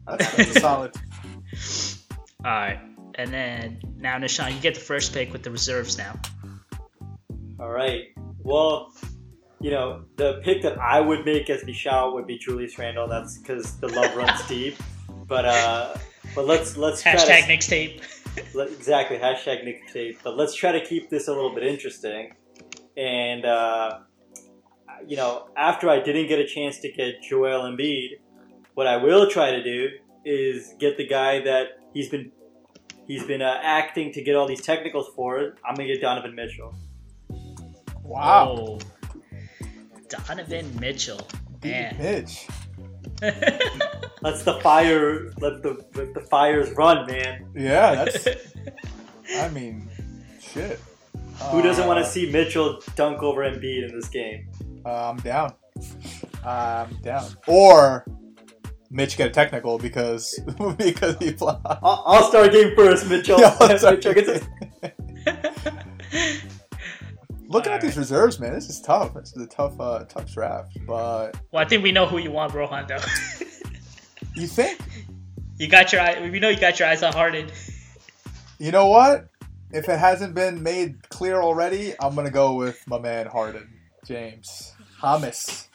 [0.08, 0.20] that.
[0.20, 0.96] That's, that's a solid.
[2.46, 2.80] All right,
[3.16, 6.20] and then now Nishan, you get the first pick with the reserves now.
[7.60, 8.04] All right.
[8.40, 8.94] Well,
[9.60, 13.08] you know, the pick that I would make as Michelle would be Julius Randle.
[13.08, 14.78] That's because the love runs deep.
[15.26, 15.98] But uh,
[16.36, 18.54] but let's let's try Hashtag to, mixtape.
[18.54, 20.20] let- exactly hashtag Nick Tape.
[20.24, 22.34] But let's try to keep this a little bit interesting.
[22.96, 24.00] And uh,
[25.06, 28.20] you know, after I didn't get a chance to get Joel Embiid,
[28.74, 29.90] what I will try to do
[30.26, 32.32] is get the guy that he's been
[33.08, 35.56] he's been uh, acting to get all these technicals for.
[35.66, 36.74] I'm gonna get Donovan Mitchell.
[38.04, 38.56] Wow.
[38.60, 38.80] Oh.
[40.10, 41.20] Donovan Mitchell.
[41.64, 41.98] Man.
[42.00, 42.48] Mitch.
[44.22, 45.32] Let's the fire.
[45.40, 47.48] Let the let the fires run, man.
[47.56, 48.28] Yeah, that's.
[49.36, 49.90] I mean,
[50.40, 50.80] shit.
[51.52, 54.48] Who doesn't want Uh, to see Mitchell dunk over Embiid in this game?
[54.88, 55.54] Uh, I'm down.
[56.46, 57.30] I'm down.
[57.48, 58.06] Or
[58.90, 60.40] Mitch get a technical because
[60.78, 61.60] because he fly.
[61.82, 63.38] All- All-star game first, Mitchell.
[63.42, 64.48] Yeah, All-Star Mitchell gets game.
[64.84, 64.92] a-
[67.50, 67.82] Looking at Alright.
[67.82, 69.14] these reserves, man, this is tough.
[69.14, 70.78] This is a tough, uh, tough draft.
[70.86, 72.88] But Well, I think we know who you want, Rohan.
[72.88, 72.98] Though
[74.36, 74.80] you think?
[75.58, 76.30] you got your eye.
[76.30, 77.50] We know you got your eyes on Harden.
[78.60, 79.28] You know what?
[79.72, 83.70] If it hasn't been made clear already, I'm gonna go with my man Harden,
[84.06, 85.68] James Hamas.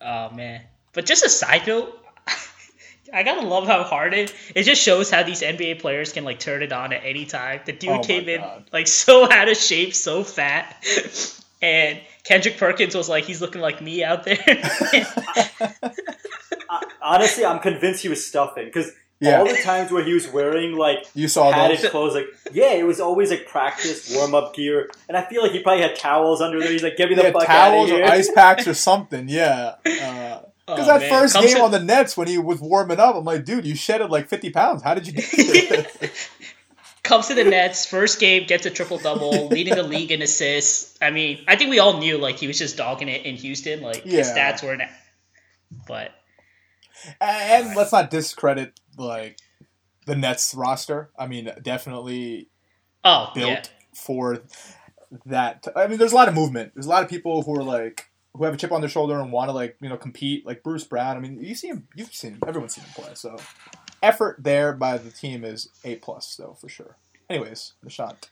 [0.00, 0.62] Oh man.
[0.92, 1.96] But just a side note,
[3.12, 6.38] I gotta love how hard It It just shows how these NBA players can like
[6.38, 7.60] turn it on at any time.
[7.64, 8.64] The dude Oh my came in God.
[8.72, 10.76] like so out of shape, so fat,
[11.62, 14.38] and Kendrick Perkins was like, he's looking like me out there.
[17.02, 19.40] Honestly, I'm convinced he was stuffing because Yeah.
[19.40, 21.90] all the times where he was wearing like You saw padded those?
[21.90, 25.52] clothes, like yeah, it was always like practice warm up gear, and I feel like
[25.52, 26.70] he probably had towels under there.
[26.70, 29.28] He's like, "Get me the Yeah, fuck out of towels or ice packs or something.
[29.28, 29.74] Yeah.
[29.84, 31.10] Uh, because Oh, that man.
[31.10, 33.66] first Comes game to- on the Nets when he was warming up, I'm like, dude,
[33.66, 34.82] you shedded like 50 pounds.
[34.84, 36.30] How did you do this?
[37.02, 40.96] comes to the Nets, first game, gets a triple double, leading the league in assists.
[41.02, 43.82] I mean, I think we all knew like he was just dogging it in Houston.
[43.82, 44.82] Like his stats weren't,
[45.88, 46.12] but
[47.20, 49.38] and let's not discredit like
[50.06, 51.10] the Nets roster.
[51.18, 52.48] I mean, definitely
[53.04, 53.62] oh built yeah,
[53.94, 54.42] for
[55.26, 55.66] that.
[55.76, 56.72] I mean, there's a lot of movement.
[56.74, 59.18] There's a lot of people who are like who have a chip on their shoulder
[59.18, 60.46] and want to like you know compete.
[60.46, 61.16] Like Bruce Brown.
[61.16, 61.86] I mean, you see him.
[61.94, 62.40] You've seen him.
[62.46, 63.10] Everyone's seen him play.
[63.14, 63.36] So
[64.02, 66.96] effort there by the team is a plus, though for sure.
[67.28, 68.28] Anyways, Nishant,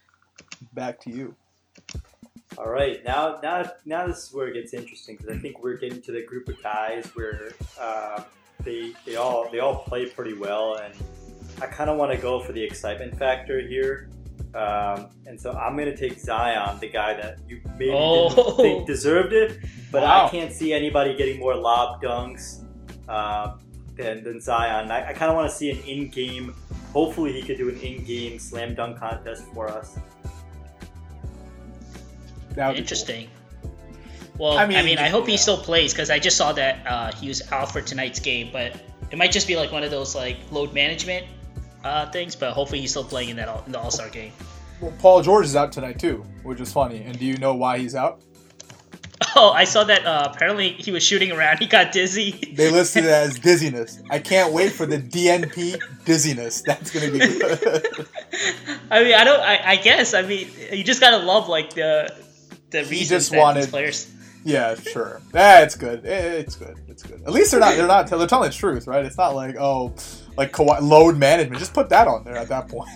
[0.73, 1.35] back to you.
[2.57, 5.77] All right, now now now this is where it gets interesting because I think we're
[5.77, 8.23] getting to the group of guys where uh,
[8.63, 10.93] they they all they all play pretty well, and
[11.61, 14.09] I kind of want to go for the excitement factor here.
[14.55, 18.29] Um, and so I'm going to take Zion, the guy that you maybe Oh.
[18.33, 19.59] didn't think deserved it,
[19.91, 20.25] but Wow.
[20.25, 22.65] I can't see anybody getting more lob dunks
[23.07, 23.57] uh,
[23.95, 24.89] than, than Zion.
[24.89, 26.55] I, I kind of want to see an in-game.
[26.93, 29.99] Hopefully, he could do an in-game slam dunk contest for us.
[32.55, 32.87] That would be cool.
[34.39, 35.31] Well, I I mean, mean, I, hope yeah.
[35.31, 38.49] he still plays because I just saw that uh, he was out for tonight's game,
[38.53, 38.73] but
[39.11, 41.27] it might just be like one of those like load management
[41.83, 42.35] uh, things.
[42.37, 44.31] But hopefully, he's still playing in that all, in the All Star game.
[44.79, 47.03] Well, Paul George is out tonight too, which is funny.
[47.03, 48.21] And do you know why he's out?
[49.35, 50.05] Oh, I saw that.
[50.05, 51.59] Uh, apparently, he was shooting around.
[51.59, 52.31] He got dizzy.
[52.55, 54.01] They listed it as dizziness.
[54.09, 56.61] I can't wait for the DNP dizziness.
[56.61, 57.59] That's gonna be good.
[58.89, 59.41] I mean, I don't.
[59.41, 60.13] I, I guess.
[60.13, 62.15] I mean, you just gotta love like the
[62.71, 64.11] the He reasons just that wanted- these players.
[64.43, 65.21] Yeah, sure.
[65.33, 66.05] Eh, it's good.
[66.05, 66.77] Eh, It's good.
[66.87, 67.21] It's good.
[67.23, 67.75] At least they're not.
[67.75, 68.07] They're not.
[68.09, 69.05] They're telling the truth, right?
[69.05, 69.93] It's not like oh,
[70.37, 71.59] like Kawhi, load management.
[71.59, 72.89] Just put that on there at that point.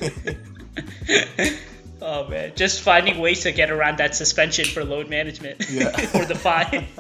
[2.06, 5.88] Oh man, just finding ways to get around that suspension for load management Yeah.
[6.16, 6.86] or the fine.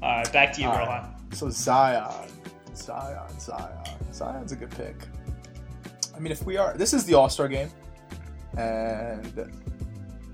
[0.00, 0.86] All right, back to you, All right.
[0.86, 1.14] Rohan.
[1.32, 2.28] so Zion,
[2.76, 4.94] Zion, Zion, Zion's a good pick.
[6.14, 7.68] I mean, if we are, this is the All Star game.
[8.56, 9.50] and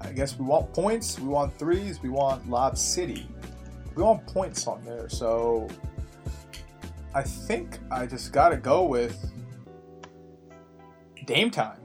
[0.00, 3.28] I guess we want points, we want threes, we want Lob City.
[3.94, 5.68] We want points on there, so
[7.14, 9.32] I think I just gotta go with
[11.26, 11.78] Dame time.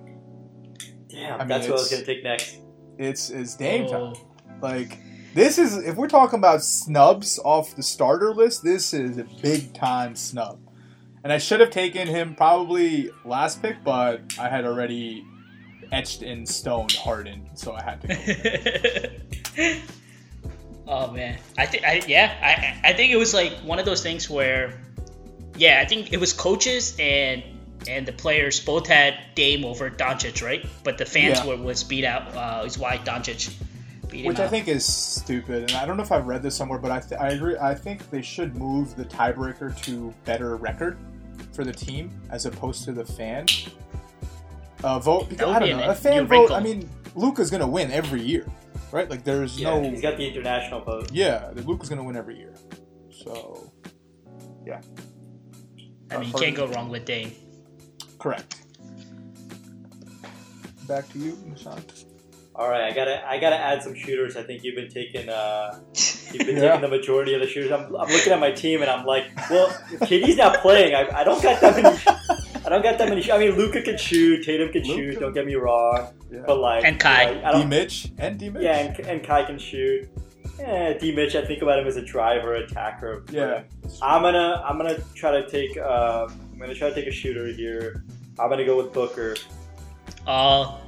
[1.10, 2.58] Damn, I mean, that's what I was gonna take next.
[2.98, 4.14] It's it's Dame time.
[4.16, 4.58] Oh.
[4.62, 5.00] Like
[5.34, 9.74] this is if we're talking about snubs off the starter list, this is a big
[9.74, 10.60] time snub.
[11.24, 15.26] And I should have taken him probably last pick, but I had already
[15.94, 17.50] etched in stone hardened.
[17.54, 19.12] so I had to
[19.56, 19.74] go.
[20.88, 22.34] oh man, I think I yeah
[22.84, 24.74] I I think it was like one of those things where
[25.58, 27.44] yeah I think it was coaches and
[27.88, 31.46] and the players both had Dame over Doncic right, but the fans Yeah.
[31.48, 33.54] were was beat out uh, is why Doncic
[34.26, 36.92] Which I think is stupid, and I don't know if I've read this somewhere, but
[36.92, 37.58] I, th- I agree.
[37.58, 40.98] I think they should move the tiebreaker to better record
[41.52, 43.48] for the team as opposed to the fan
[44.84, 45.30] uh, vote.
[45.32, 45.90] That I don't a know.
[45.90, 46.32] A fan vote.
[46.32, 46.56] wrinkle.
[46.56, 48.46] I mean, Luka's gonna win every year,
[48.92, 49.10] right?
[49.10, 49.90] Like, there's Yeah, no.
[49.90, 51.12] he's got the international vote.
[51.12, 52.54] Yeah, the Luka's gonna win every year.
[53.12, 53.72] So,
[54.66, 54.82] yeah.
[56.12, 57.32] I mean you can't go wrong with Dame.
[58.20, 58.58] correct.
[60.88, 62.06] Back to you, Nishant.
[62.56, 64.36] All right, I gotta I gotta add some shooters.
[64.36, 65.80] I think you've been taking uh
[66.32, 66.74] you've been Yeah.
[66.74, 67.72] taking the majority of the shooters.
[67.72, 71.22] I'm, I'm looking at my team and I'm like, well, if KD's not playing, I,
[71.22, 71.98] I don't got that many.
[72.74, 73.32] I don't get that many.
[73.32, 74.96] I mean, Luka can shoot, Tatum can Luka.
[74.96, 75.20] shoot.
[75.20, 76.40] Don't get me wrong, Yeah.
[76.48, 77.30] but like And Kai.
[77.30, 77.70] you know, I D don't.
[77.70, 78.64] Mitch and D Mitch.
[78.64, 80.10] Yeah, and, and Kai can shoot.
[80.60, 83.26] Eh, D Mitch, I think about him as a driver, attacker.
[83.32, 83.62] yeah.
[84.02, 87.46] I'm gonna I'm gonna try to take uh, I'm gonna try to take a shooter
[87.46, 88.04] here.
[88.40, 89.36] I'm gonna go with Booker.
[90.26, 90.82] Oh,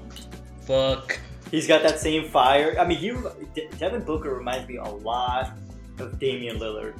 [0.65, 1.19] Book.
[1.51, 2.75] He's got that same fire.
[2.79, 3.11] I mean, he
[3.53, 5.51] De- Devin Booker reminds me a lot
[5.99, 6.95] of Damian Lillard.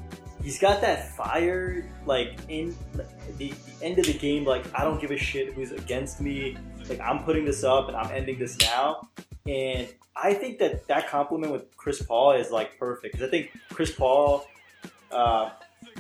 [0.46, 3.04] He's got that fire, like in the,
[3.40, 4.46] the end of the game.
[4.46, 6.56] Like I don't give a shit who's against me.
[6.88, 9.08] Like I'm putting this up and I'm ending this now.
[9.48, 13.58] And I think that that compliment with Chris Paul is like perfect because I think
[13.70, 14.46] Chris Paul
[15.12, 15.50] uh,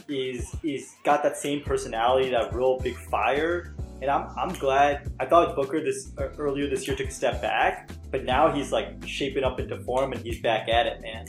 [0.08, 3.74] is is got that same personality, that real big fire.
[4.04, 5.12] And I'm, I'm glad.
[5.20, 8.72] I thought Booker this uh, earlier this year took a step back, but now he's
[8.72, 11.26] like shaping up into form and he's back at it, man.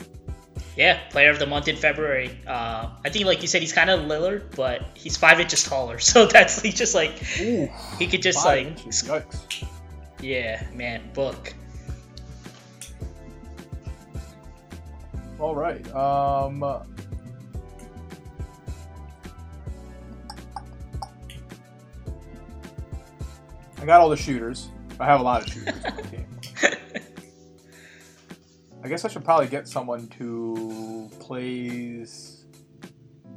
[0.77, 2.39] Yeah, player of the month in February.
[2.47, 5.99] Uh, I think, like you said, he's kind of Lillard, but he's five inches taller.
[6.07, 7.69] So that's he just like Ooh,
[7.99, 9.03] he could just like inches.
[9.05, 9.67] Yikes.
[10.21, 11.55] yeah, man, book.
[15.39, 15.87] All right.
[15.95, 16.63] Um.
[23.79, 24.69] I got all the shooters.
[24.99, 26.27] I have a lot of shooters on the team.
[28.87, 32.45] I guess I should probably get someone who plays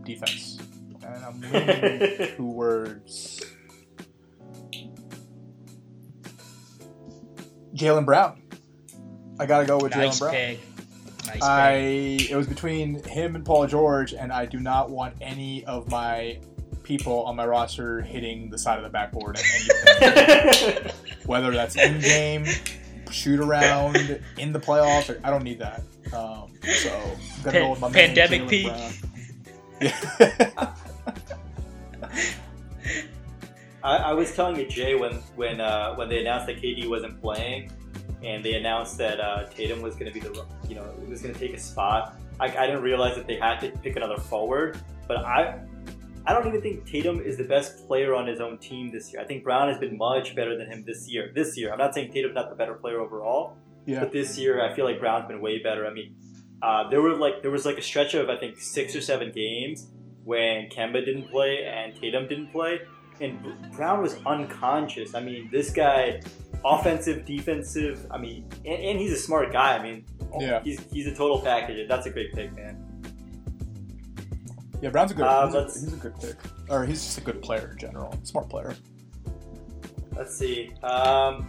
[0.03, 0.59] defense.
[1.03, 3.41] And I'm leaning towards
[7.73, 8.43] Jaylen Brown.
[9.39, 10.33] I gotta go with nice Jaylen Brown.
[10.33, 10.59] pick.
[11.25, 11.71] Nice I
[12.29, 16.39] it was between him and Paul George, and I do not want any of my
[16.83, 20.93] people on my roster hitting the side of the backboard at any point.
[21.25, 22.45] Whether that's in game,
[23.11, 23.97] shoot around,
[24.37, 25.83] in the playoffs, I don't need that.
[26.13, 28.67] Um, so I'm gonna Pan- go with my Pandemic man, Pete.
[28.67, 29.01] Jaylen
[30.55, 30.59] Brown.
[30.59, 30.73] Yeah.
[33.83, 37.21] I, I was telling you, Jay, when when uh, when they announced that KD wasn't
[37.21, 37.71] playing,
[38.23, 41.21] and they announced that uh, Tatum was going to be the you know he was
[41.21, 42.15] going to take a spot.
[42.39, 45.59] I, I didn't realize that they had to pick another forward, but I
[46.29, 49.19] I don't even think Tatum is the best player on his own team this year.
[49.19, 51.31] I think Brown has been much better than him this year.
[51.33, 53.57] This year, I'm not saying Tatum's not the better player overall,
[53.87, 54.01] yeah.
[54.01, 55.87] but this year I feel like Brown's been way better.
[55.87, 56.15] I mean,
[56.61, 59.31] uh, there were like there was like a stretch of I think six or seven
[59.31, 59.87] games
[60.23, 62.81] when Kemba didn't play and Tatum didn't play,
[63.19, 63.39] and
[63.75, 65.15] Brown was unconscious.
[65.15, 66.21] I mean, this guy,
[66.63, 68.05] offensive, defensive.
[68.11, 69.77] I mean, and, and he's a smart guy.
[69.77, 70.05] I mean,
[70.39, 70.61] Yeah.
[70.63, 71.87] he's he's a total package.
[71.87, 72.85] That's a great pick, man.
[74.81, 75.25] Yeah, Brown's a good.
[75.25, 76.35] Uh, he's, a, he's a good pick,
[76.69, 78.17] or he's just a good player in general.
[78.23, 78.75] Smart player.
[80.15, 80.71] Let's see.
[80.83, 81.47] Um,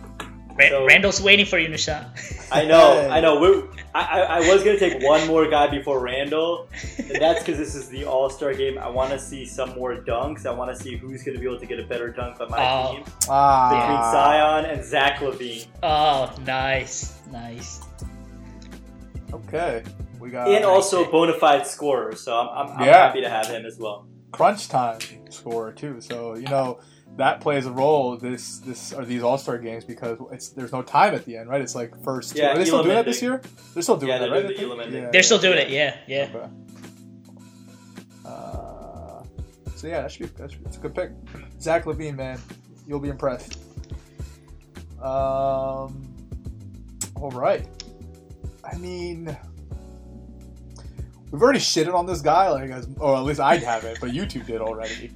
[0.59, 2.09] Ra- so- Randle's waiting for you, Nisha.
[2.53, 3.41] I know, I know.
[3.41, 6.69] We're, I, I, I was gonna take one more guy before Randle,
[6.99, 8.77] and that's because this is the All Star game.
[8.79, 10.45] I want to see some more dunks.
[10.47, 12.59] I want to see who's gonna be able to get a better dunk on my
[12.59, 12.93] Oh.
[12.95, 17.81] team between Ah, Zion and Zach LaVine, Oh, nice, nice.
[19.33, 19.85] Okay,
[20.21, 22.15] we got and also a bona fide scorer.
[22.15, 23.07] So I'm, I'm, I'm Yeah.
[23.07, 24.07] happy to have him as well.
[24.33, 24.99] crunch time
[25.31, 26.01] scorer too.
[26.01, 26.81] So you know
[27.17, 30.83] that plays a role this this or these All Star games because it's there's no
[30.83, 31.61] time at the end, right?
[31.61, 32.37] It's like first.
[32.37, 33.41] Yeah, are they still doing that this year?
[33.75, 34.49] They're still doing Yeah, that, they're right?
[34.49, 34.69] doing I the think?
[34.71, 35.03] Elam ending.
[35.05, 35.11] Yeah.
[35.11, 35.71] They're still doing it.
[35.71, 36.29] Yeah, yeah.
[36.35, 36.49] Okay.
[38.25, 39.23] Uh,
[39.75, 41.11] so yeah, that should be that's, that's a good pick.
[41.61, 42.39] Zach LaVine, man,
[42.87, 43.59] you'll be impressed.
[45.03, 46.07] Um,
[47.17, 47.67] All right.
[48.65, 49.37] I mean,
[51.31, 54.27] we've already shitted on this guy, like, as, or at least I haven't, but you
[54.27, 55.13] two did already.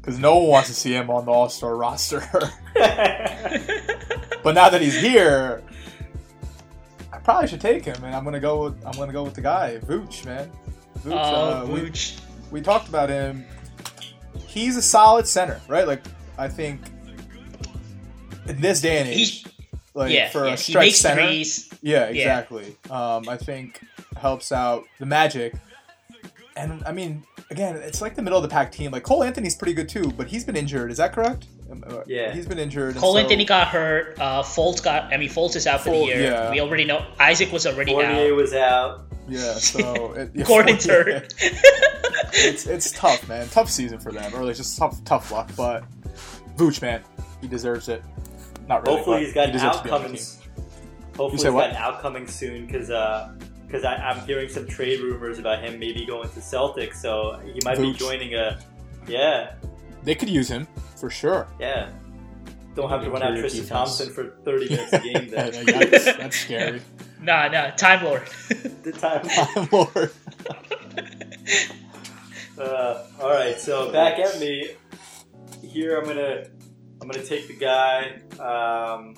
[0.00, 2.20] Because no one wants to see him on the All Star roster.
[2.74, 5.62] but now that he's here,
[7.12, 8.64] I probably should take him, and I'm gonna go.
[8.64, 10.50] With, I'm gonna go with the guy, Vooch, man.
[11.00, 12.20] Vooch, Oh, uh, we- Vooch.
[12.50, 13.44] we talked about him.
[14.46, 15.86] He's a solid center, right?
[15.86, 16.02] Like
[16.36, 16.80] I think
[18.48, 20.54] in this day and age, He, like yeah, for yeah.
[20.54, 21.70] a stretch center, threes.
[21.80, 22.22] yeah, Yeah.
[22.40, 22.76] exactly.
[22.90, 23.80] Um, I think
[24.16, 25.54] helps out the Magic,
[26.56, 28.90] and I mean, again, it's like the middle of the pack team.
[28.92, 30.90] Like Cole Anthony's pretty good too, but he's been injured.
[30.90, 31.46] Is that correct?
[31.86, 32.32] Uh, Yeah.
[32.32, 32.96] he's been injured.
[32.96, 34.18] Cole so- Anthony got hurt.
[34.20, 35.04] Uh, Fultz got.
[35.12, 36.20] I mean, Fultz is out for the year.
[36.20, 36.50] yeah.
[36.50, 38.36] We already know Isaac was already Fournier out.
[38.36, 39.04] was out.
[39.28, 40.92] Yeah, so it, yeah, Gordon's yeah.
[40.92, 41.34] hurt.
[42.34, 43.48] it's it's tough, man.
[43.48, 45.50] Tough season for them, or like just tough tough luck.
[45.56, 45.84] But
[46.56, 47.02] Vooch, man,
[47.40, 48.02] he deserves it.
[48.68, 48.96] Not really.
[48.98, 50.18] Hopefully he's got he an deserves to be on the outcoming.
[50.20, 50.64] team.
[51.16, 51.60] Hopefully say he's what?
[51.60, 52.90] got an outcoming soon because
[53.72, 57.58] because I I'm hearing some trade rumors about him maybe going to Celtics, so he
[57.64, 58.58] might be joining a
[59.06, 59.54] yeah
[60.04, 61.48] They could use him for sure.
[61.58, 61.90] yeah.
[62.74, 63.68] Don't have to run out Tristan defense.
[63.98, 65.28] Thompson for 30 minutes a game.
[65.32, 66.80] Yeah, Then that's, that's scary.
[67.22, 67.70] Nah, nah.
[67.72, 68.26] Time Lord.
[68.82, 69.68] the time.
[69.72, 70.10] Lord.
[72.58, 74.70] Uh, all right, so back at me.
[75.62, 76.46] Here I'm gonna
[77.00, 79.14] I'm gonna take the guy um,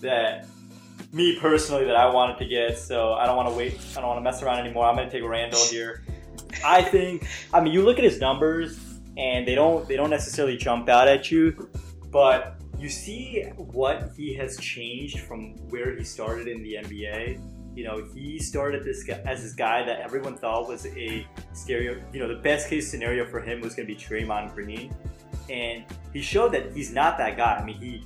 [0.00, 0.46] that
[1.12, 2.78] me personally that I wanted to get.
[2.78, 3.78] So I don't want to wait.
[3.92, 4.86] I don't want to mess around anymore.
[4.86, 6.04] I'm gonna take Randle here.
[6.64, 7.26] I think.
[7.52, 8.78] I mean, you look at his numbers,
[9.16, 11.68] and they don't they don't necessarily jump out at you,
[12.10, 17.40] but you see what he has changed from where he started in the NBA.
[17.76, 22.02] You know, he started this guy, as this guy that everyone thought was a stereo.
[22.12, 24.94] You know, the best case scenario for him was going to be Draymond Green,
[25.48, 27.56] and he showed that he's not that guy.
[27.56, 28.04] I mean, he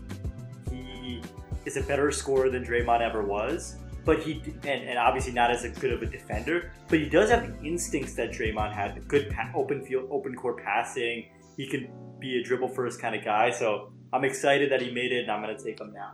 [0.70, 1.22] he
[1.64, 5.66] is a better scorer than Draymond ever was, but he and, and obviously not as
[5.78, 6.72] good of a defender.
[6.88, 10.34] But he does have the instincts that Draymond had: the good pa- open field, open
[10.34, 11.26] court passing.
[11.56, 11.88] He can
[12.18, 13.50] be a dribble first kind of guy.
[13.50, 16.12] So I'm excited that he made it, and I'm to take him now.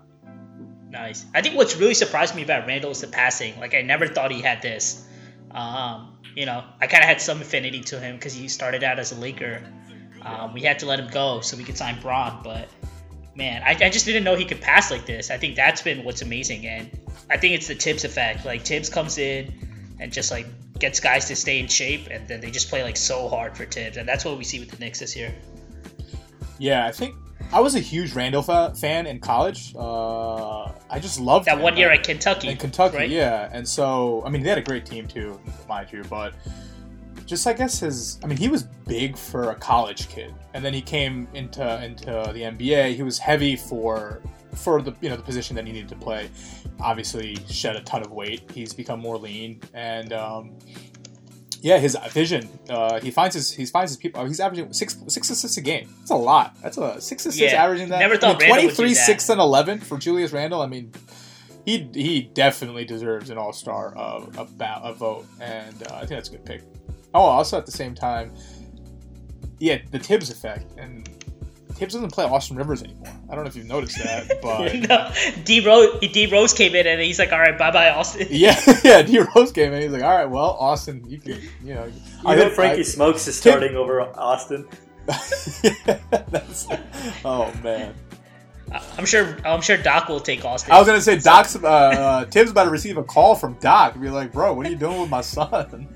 [0.91, 1.25] Nice.
[1.35, 3.59] I think what's really surprised me about Randle is the passing.
[3.61, 5.07] Like I never thought he had this.
[5.53, 8.99] Um, you know, I kind of had some affinity to him because he started out
[8.99, 9.63] as a Laker.
[10.23, 12.69] Um, we had to let him go so we could sign Bron, but
[13.41, 15.31] man, I, I just didn't know he could pass like this.
[15.31, 16.91] I think that's been what's amazing, and
[17.31, 18.45] I think it's the Thibs effect.
[18.45, 19.53] Like Thibs comes in
[19.99, 20.47] and just like
[20.79, 23.65] gets guys to stay in shape, and then they just play like so hard for
[23.65, 25.35] Thibs, and that's what we see with the Knicks this year.
[26.59, 27.15] Yeah, I think
[27.53, 29.75] I was a huge Randle fa- fan in college.
[29.75, 31.63] Uh, I just loved That him.
[31.63, 33.09] one year at Kentucky, in Kentucky, right?
[33.09, 33.49] yeah.
[33.53, 36.35] And so, I mean, they had a great team too, mind you, but
[37.27, 40.75] just I guess his, I mean, he was big for a college kid, and then
[40.75, 42.95] he came into into the NBA.
[42.97, 44.21] He was heavy for
[44.55, 46.29] for the you know the position that he needed to play.
[46.81, 48.51] Obviously, shed a ton of weight.
[48.53, 50.59] He's become more lean, and um,
[51.63, 52.49] yeah, his vision.
[52.69, 54.25] Uh, he finds his he finds his people.
[54.25, 55.95] He's averaging six six assists a game.
[56.01, 56.57] That's a lot.
[56.63, 57.99] That's a six assists Yeah, averaging that.
[57.99, 59.07] never I thought mean, would do 23, that.
[59.07, 60.63] 6, and 11 for Julius Randle.
[60.63, 60.91] I mean,
[61.65, 64.49] he he definitely deserves an All Star uh, a,
[64.83, 66.63] a vote, and uh, I think that's a good pick.
[67.15, 68.33] Oh, also at the same time,
[69.59, 71.09] yeah, the Thibs effect, and
[71.75, 73.13] Thibs doesn't play Austin Rivers anymore.
[73.31, 76.87] I don't know if you've noticed that, but no, D Rose, D Rose came in
[76.87, 79.75] and he's like, "All right, bye bye, Austin." yeah, yeah, D Rose came in.
[79.75, 81.91] and He's like, all right, well, Austin, you can, you know,
[82.25, 84.69] I Even hope- Frankie I- Smokes is starting over Austin.
[85.07, 86.69] That's-
[87.25, 87.95] oh man,
[88.97, 89.37] I'm sure.
[89.45, 90.73] I'm sure Doc will take Austin.
[90.73, 93.95] I was gonna say Doc's uh, uh, Thibs about to receive a call from Doc
[93.95, 95.89] and be like, bro, what are you doing with my son?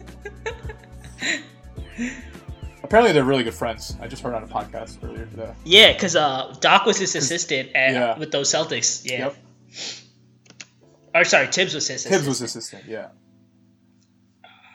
[2.83, 3.97] Apparently, they're really good friends.
[4.01, 5.53] I just heard on a podcast earlier today.
[5.65, 8.19] yeah, because uh, Doc was his assistant at, yeah.
[8.19, 9.09] with those Celtics.
[9.11, 9.19] Yeah.
[9.19, 9.37] Yep,
[11.15, 12.15] Or sorry, Thibs was his assistant.
[12.15, 12.85] Thibs was his assistant.
[12.87, 13.09] Yeah.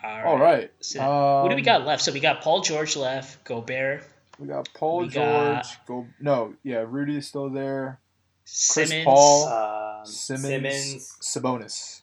[0.04, 0.72] All All right.
[0.80, 1.00] So,
[1.44, 2.02] what do we Um, got left?
[2.02, 4.04] So we got Paul George left, Gobert,
[4.40, 5.14] We got Paul We George.
[5.16, 8.00] got- Go no, yeah, Rudy is still there.
[8.46, 9.48] Simmons, Paul.
[9.48, 11.18] Um, Simmons, Simmons.
[11.22, 12.02] Sabonis.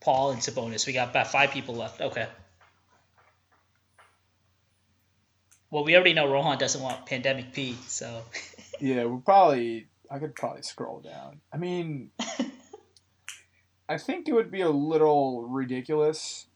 [0.00, 0.86] Paul, and Sabonis.
[0.86, 2.00] We got about five people left.
[2.00, 2.28] Okay.
[5.74, 8.22] Well, we already know Rohan doesn't want Pandemic P, so
[8.80, 9.88] Yeah, we'll probably.
[10.08, 11.40] I could probably scroll down.
[11.52, 12.12] I mean,
[13.88, 16.46] I think it would be a little ridiculous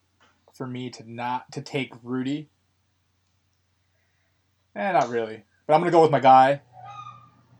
[0.54, 2.48] for me to not to take Rudy.
[4.76, 5.42] Eh, not really.
[5.66, 6.60] But I'm gonna go with my guy.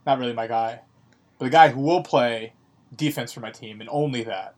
[0.06, 0.82] Not really my guy,
[1.40, 2.52] but the guy who will play
[2.94, 4.54] defense for my team and only that.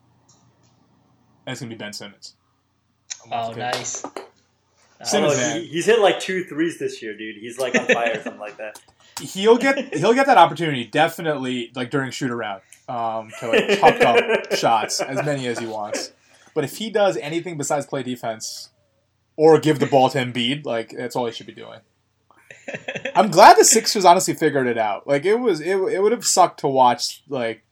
[1.47, 2.37] And it's gonna be Ben Simmons.
[3.33, 4.05] Oh, nice.
[5.05, 5.61] Simmons, man.
[5.61, 7.37] he, he's hit like two threes this year, dude.
[7.37, 8.81] He's like on fire or something like that.
[9.21, 14.01] he'll get he'll get that opportunity definitely like during shoot around um, to like chuck
[14.01, 16.13] up shots as many as he wants.
[16.55, 18.71] But if he does anything besides play defense
[19.37, 21.81] or give the ball to Embiid, like that's all he should be doing.
[23.15, 25.07] I'm glad the Sixers honestly figured it out.
[25.07, 27.65] Like it was it, it would have sucked to watch like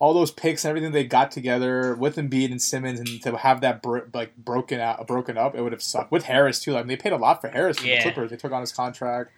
[0.00, 3.60] all those picks and everything they got together with Embiid and Simmons and to have
[3.62, 6.12] that bro- like broken out broken up, it would have sucked.
[6.12, 6.72] With Harris too.
[6.72, 7.96] Like they paid a lot for Harris Yeah.
[7.96, 8.30] the Clippers.
[8.30, 9.32] They took on his contract.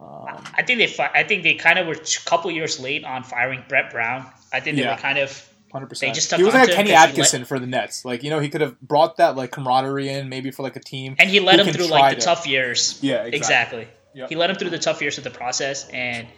[0.00, 3.04] Um, I think they fi- I think they kind of were a couple years late
[3.04, 4.26] on firing Brett Brown.
[4.52, 4.94] I think they Yeah.
[4.96, 6.10] were kind of Hundred percent.
[6.12, 8.04] They just took he was like to a him Kenny Atkinson for the Nets.
[8.04, 10.80] Like you know, he could have brought that like camaraderie in, maybe for like a
[10.80, 11.16] team.
[11.18, 12.98] and he led him through like the to- tough years.
[13.00, 13.38] Yeah, exactly.
[13.38, 13.88] exactly.
[14.14, 14.28] Yep.
[14.28, 16.28] He led him through the tough years of the process, and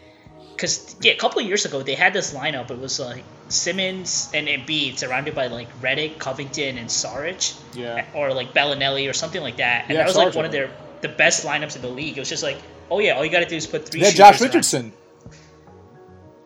[0.54, 2.70] because yeah, a couple of years ago they had this lineup.
[2.70, 8.32] It was like Simmons and Embiid surrounded by like Redick, Covington, and Saric, Yeah, or
[8.32, 9.84] like Belinelli or something like that.
[9.84, 12.16] And Yeah, that was like one of their the best lineups in the league.
[12.16, 12.58] It was just like,
[12.90, 14.00] oh yeah, all you got to do is put three.
[14.00, 14.92] shooters Josh Richardson.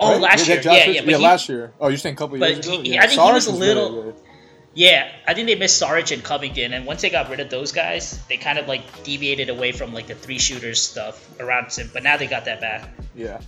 [0.01, 0.21] Oh, right?
[0.21, 1.73] last year, Josh yeah, yeah, but he, last year.
[1.81, 2.83] Oh, you're saying a couple years ago?
[2.83, 4.15] he- I think he was a little-.
[4.75, 7.73] Yeah, I think they missed Saric and Covington, and once they got rid of those
[7.73, 11.91] guys, they kind of like deviated away from like the three shooters stuff around him.
[11.93, 12.89] But now they got that back.
[13.17, 13.41] Yeah,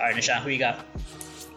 [0.00, 0.86] All right, Nishan, who you got?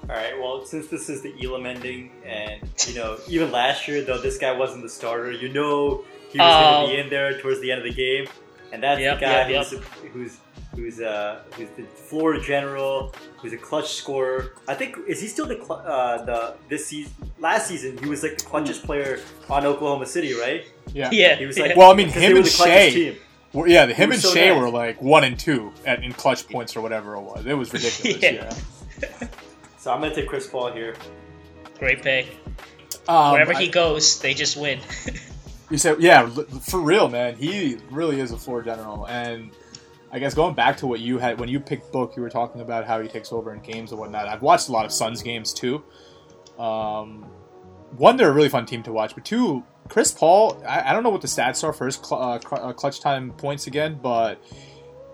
[0.03, 0.37] All right.
[0.37, 4.37] Well, since this is the Elam ending, and you know, even last year though this
[4.37, 6.61] guy wasn't the starter, you know he was Oh.
[6.61, 8.27] going to be in there towards the end of the game,
[8.73, 9.79] and that's Yep, the guy yep, who's
[10.13, 10.37] who's
[10.75, 14.55] who's uh who's the floor general, who's a clutch scorer.
[14.67, 17.13] I think is he still the cl- uh the this season?
[17.39, 20.65] Last season he was like the clutchest player on Oklahoma City, right?
[20.93, 21.09] yeah.
[21.13, 23.15] Yeah, He was like Well, I mean, him they and the clutchest Shai- team.
[23.53, 24.59] Well, yeah, the, him were and so Shai nice.
[24.59, 27.45] were like one and two at, in clutch points or whatever it was.
[27.45, 28.19] It was ridiculous.
[28.21, 29.09] Yeah.
[29.21, 29.27] yeah.
[29.77, 30.95] So I'm gonna take Chris Paul here.
[31.77, 32.27] great pick.
[33.07, 34.79] Um, Wherever I- he goes, they just win.
[35.69, 36.27] You said, yeah,
[36.61, 37.35] for real, man.
[37.35, 39.49] He really is a floor general, and
[40.11, 42.61] I guess going back to what you had when you picked Book, you were talking
[42.61, 44.27] about how he takes over in games and whatnot.
[44.27, 45.81] I've watched a lot of Suns games too.
[46.59, 47.23] Um,
[47.97, 50.63] one, they're a really fun team to watch, but two, Chris Paul.
[50.67, 52.99] I, I don't know what the stats are for his cl- uh, cl- uh, clutch
[52.99, 54.43] time points again, but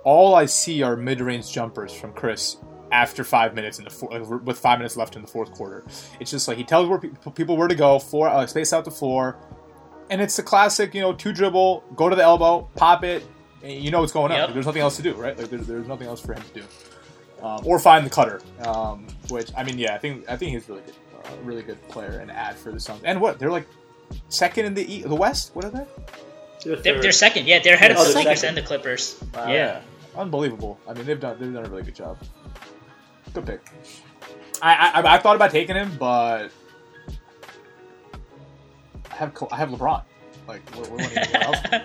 [0.03, 2.57] all I see are mid-range jumpers from Chris
[2.91, 5.83] after five minutes in the four, with five minutes left in the fourth quarter.
[6.19, 8.85] It's just like he tells where pe- people where to go, floor uh, space out
[8.85, 9.37] the floor,
[10.09, 13.23] and it's the classic, you know, two dribble, go to the elbow, pop it,
[13.61, 14.39] and you know what's going on.
[14.39, 15.37] Like, there's nothing else to do, right?
[15.37, 16.65] Like there's, there's nothing else for him to do,
[17.43, 18.41] um, or find the cutter.
[18.65, 21.87] Um, which I mean, yeah, I think I think he's really good, uh, really good
[21.89, 23.03] player and ad for the Suns.
[23.03, 23.67] And what they're like
[24.29, 25.51] second in the e- the West.
[25.55, 25.85] What are they?
[26.65, 27.01] they're, third.
[27.03, 27.47] they're second.
[27.47, 29.21] Yeah, they're ahead of Oh, the they're Lakers and the Clippers.
[29.33, 29.81] Wow, yeah.
[30.17, 30.79] unbelievable.
[30.87, 32.17] I mean, they've done they've done a really good job.
[33.33, 33.61] Good pick.
[34.61, 36.51] I I, I thought about taking him, but
[39.11, 40.03] I have I have LeBron.
[40.47, 41.83] Like, what, what, what else?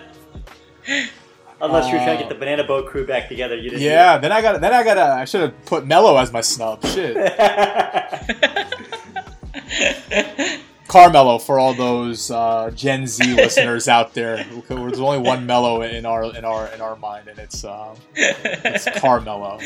[1.61, 3.81] Unless you're trying to Uh, get the banana boat crew back together, you didn't.
[3.81, 6.41] Yeah, then I got then I got to I should have put Melo as my
[6.41, 6.83] snub.
[6.85, 7.15] Shit.
[10.95, 14.45] Carmelo for all those uh, Gen Z listeners out there.
[14.69, 18.87] There's only one Melo in our in our in our mind, and it's um, it's
[19.01, 19.59] Carmelo,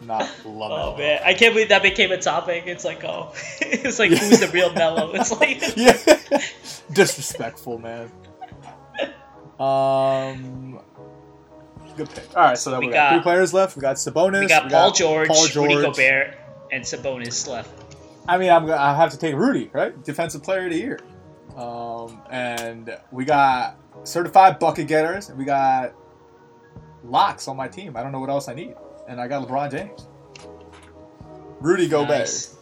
[0.00, 0.94] not LaMelo.
[0.94, 2.64] Oh man, I can't believe that became a topic.
[2.66, 5.12] It's like, oh, it's like who's the real Melo?
[5.12, 6.40] It's like, yeah,
[6.92, 8.10] disrespectful, man.
[9.60, 10.80] Um,
[11.96, 12.36] good pick.
[12.36, 13.76] All right, so then We we, got, got- three players left.
[13.76, 14.40] We got Sabonis.
[14.40, 16.36] we got we Paul George, Paul Rudy Gobert,
[16.72, 17.70] and Sabonis left.
[18.28, 20.00] I mean, I'm gonna I have to take Rudy, right?
[20.04, 21.00] Defensive Player of the Year.
[21.56, 25.94] Um, and we got certified bucket getters, and we got
[27.02, 27.96] locks on my team.
[27.96, 28.74] I don't know what else I need,
[29.08, 30.06] and I got LeBron James.
[31.60, 32.18] Rudy Gobert.
[32.18, 32.56] Nice.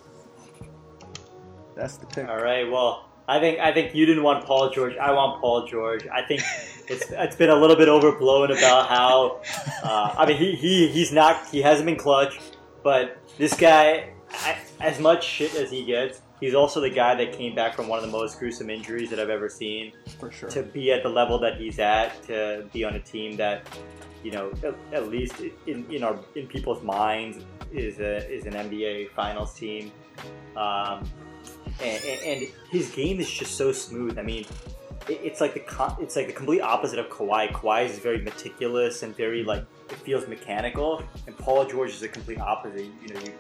[1.75, 2.29] That's the pick.
[2.29, 2.71] All right.
[2.71, 4.97] Well, I think I think you didn't want Paul George.
[4.97, 6.07] I want Paul George.
[6.07, 6.43] I think
[6.89, 9.41] it's it's been a little bit overblown about how.
[9.83, 12.39] Uh, I mean, he, he he's not he hasn't been clutch,
[12.83, 14.11] but this guy,
[14.81, 17.99] as much shit as he gets, he's also the guy that came back from one
[17.99, 19.93] of the most gruesome injuries that I've ever seen.
[20.19, 20.49] for sure.
[20.51, 23.67] to be at the level that he's at, to be on a team that,
[24.23, 28.53] you know, at, at least in, in our in people's minds is a is an
[28.53, 29.93] NBA Finals team,
[30.57, 31.09] um,
[31.83, 34.19] and, and, his game is just so smooth.
[34.19, 34.47] I mean,
[35.09, 37.51] it, it's like the it's like the complete opposite of Kawhi.
[37.53, 42.09] Kawhi is very meticulous and very like it feels mechanical, and Paul George is the
[42.09, 42.87] complete opposite.
[43.03, 43.33] You know, you,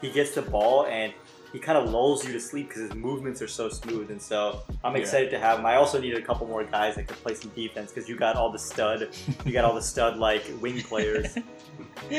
[0.00, 1.12] he gets the ball and
[1.52, 4.10] he kind of lulls you to sleep because his movements are so smooth.
[4.10, 5.00] And so I'm Yeah.
[5.00, 5.66] excited to have him.
[5.66, 8.36] I also needed a couple more guys that could play some defense because you got
[8.36, 9.08] all the stud,
[9.44, 11.36] you got all the stud like wing players.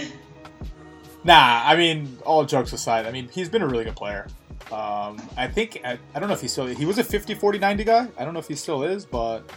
[1.23, 4.27] Nah, I mean, all jokes aside, I mean, he's been a really good player.
[4.71, 7.59] Um, I think, I, I don't know if he's still, he was a 50 40
[7.59, 8.07] 90 guy.
[8.17, 9.47] I don't know if he still is, but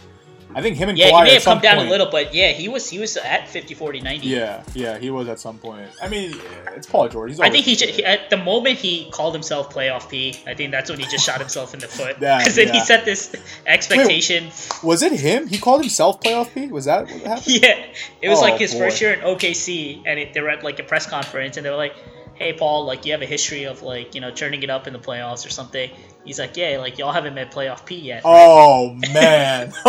[0.57, 2.33] I think him and Yeah, Kawhi he may have come down point- a little, but
[2.33, 4.25] yeah, he was he was at 50, 40, 90.
[4.27, 5.89] Yeah, yeah, he was at some point.
[6.01, 6.33] I mean,
[6.77, 7.31] it's Paul George.
[7.31, 7.95] He's I think he, always ju- good.
[7.95, 10.33] he at the moment he called himself playoff P.
[10.47, 12.79] I think that's when he just shot himself in the foot Yeah, because then he
[12.79, 13.35] set this
[13.65, 14.49] expectation.
[14.81, 15.47] was it him?
[15.47, 16.67] He called himself playoff P.
[16.67, 17.47] Was that what happened?
[17.61, 17.85] Yeah,
[18.21, 18.79] it was Oh, like his boy.
[18.79, 21.69] first year in OKC, and it, they were at like a press conference, and they
[21.69, 21.95] were like,
[22.35, 24.93] "Hey, Paul, like you have a history of like you know turning it up in
[24.93, 25.89] the playoffs or something."
[26.23, 29.73] He's like, "Yeah, like y'all haven't met playoff P yet." Oh man!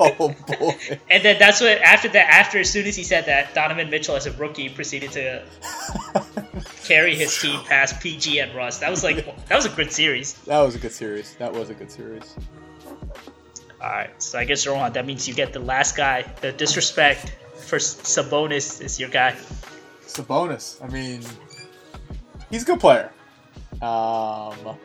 [0.00, 0.98] Oh boy!
[1.10, 4.16] And then that's what after that, after as soon as he said that, Donovan Mitchell
[4.16, 5.42] as a rookie proceeded to
[6.84, 8.78] carry his team past PG and Russ.
[8.78, 10.34] That was like that was a good series.
[10.44, 11.34] That was a good series.
[11.34, 12.34] That was a good series.
[13.80, 16.24] All right, so I guess Rohan, that means you get the last guy.
[16.40, 19.36] The disrespect for Sabonis is your guy.
[20.26, 20.80] Bonus.
[20.82, 21.22] I mean,
[22.50, 23.10] he's a good player.
[23.74, 24.76] Um,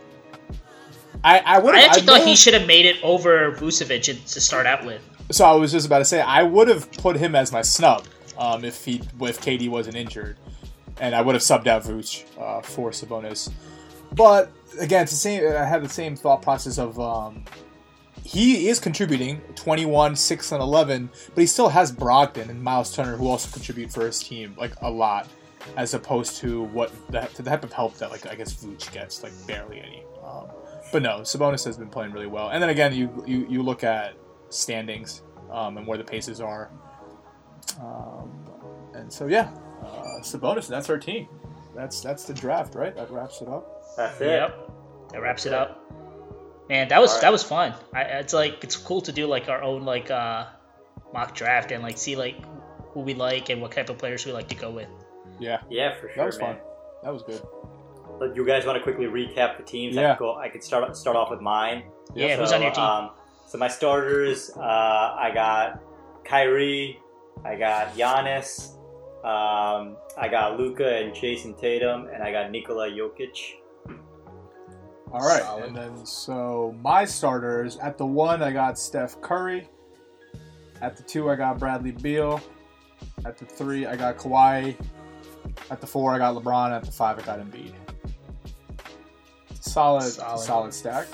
[1.23, 1.75] I I would.
[1.75, 5.01] I actually thought he should have made it over Vucevic to start out with.
[5.31, 8.05] So I was just about to say I would have put him as my snub
[8.37, 10.37] um, if he if KD wasn't injured,
[10.99, 13.51] and I would have subbed out Vooch uh, for Sabonis.
[14.13, 15.47] But again, it's the same.
[15.55, 17.45] I had the same thought process of um,
[18.23, 23.17] he is contributing 21, 6, and 11, but he still has Brogdon and Miles Turner
[23.17, 25.27] who also contribute for his team like a lot,
[25.77, 28.91] as opposed to what the, to the type of help that like I guess Vooch
[28.91, 30.03] gets like barely any.
[30.23, 30.47] Um,
[30.91, 32.49] but no, Sabonis has been playing really well.
[32.49, 34.15] And then again, you you, you look at
[34.49, 36.69] standings um, and where the paces are.
[37.81, 38.31] Um,
[38.93, 39.49] and so yeah,
[39.81, 40.67] uh, Sabonis.
[40.67, 41.27] That's our team.
[41.75, 42.95] That's that's the draft, right?
[42.95, 43.95] That wraps it up.
[43.97, 44.27] That's it.
[44.27, 44.71] Yep,
[45.11, 45.79] that wraps it up.
[46.69, 47.21] Man, that was All right.
[47.23, 47.73] that was fun.
[47.93, 50.45] I, it's like it's cool to do like our own like uh,
[51.13, 52.35] mock draft and like see like
[52.93, 54.87] who we like and what type of players we like to go with.
[55.43, 56.15] Yeah, Yeah, for sure.
[56.17, 56.55] that was man.
[56.55, 56.63] fun.
[57.03, 57.41] That was good.
[58.19, 59.97] But you guys want to quickly recap the teams?
[59.97, 60.15] I Yeah.
[60.15, 61.83] could, go, I could start start off with mine.
[62.15, 62.83] Yeah, So, who's on your team?
[62.83, 63.09] Um,
[63.47, 65.79] so my starters, uh, I got
[66.23, 66.99] Kyrie,
[67.43, 68.75] I got Giannis,
[69.25, 73.55] um, I got Luka and Jayson Tatum, and I got Nikola Jokic.
[75.11, 75.65] All right, Solid.
[75.65, 79.69] and then so my starters at the one I got Steph Curry.
[80.81, 82.41] At the two I got Bradley Beal.
[83.25, 84.75] At the three I got Kawhi.
[85.69, 86.71] At the four I got LeBron.
[86.71, 87.73] At the five I got Embiid.
[89.59, 90.39] Solid, Solid.
[90.39, 91.07] solid, stack.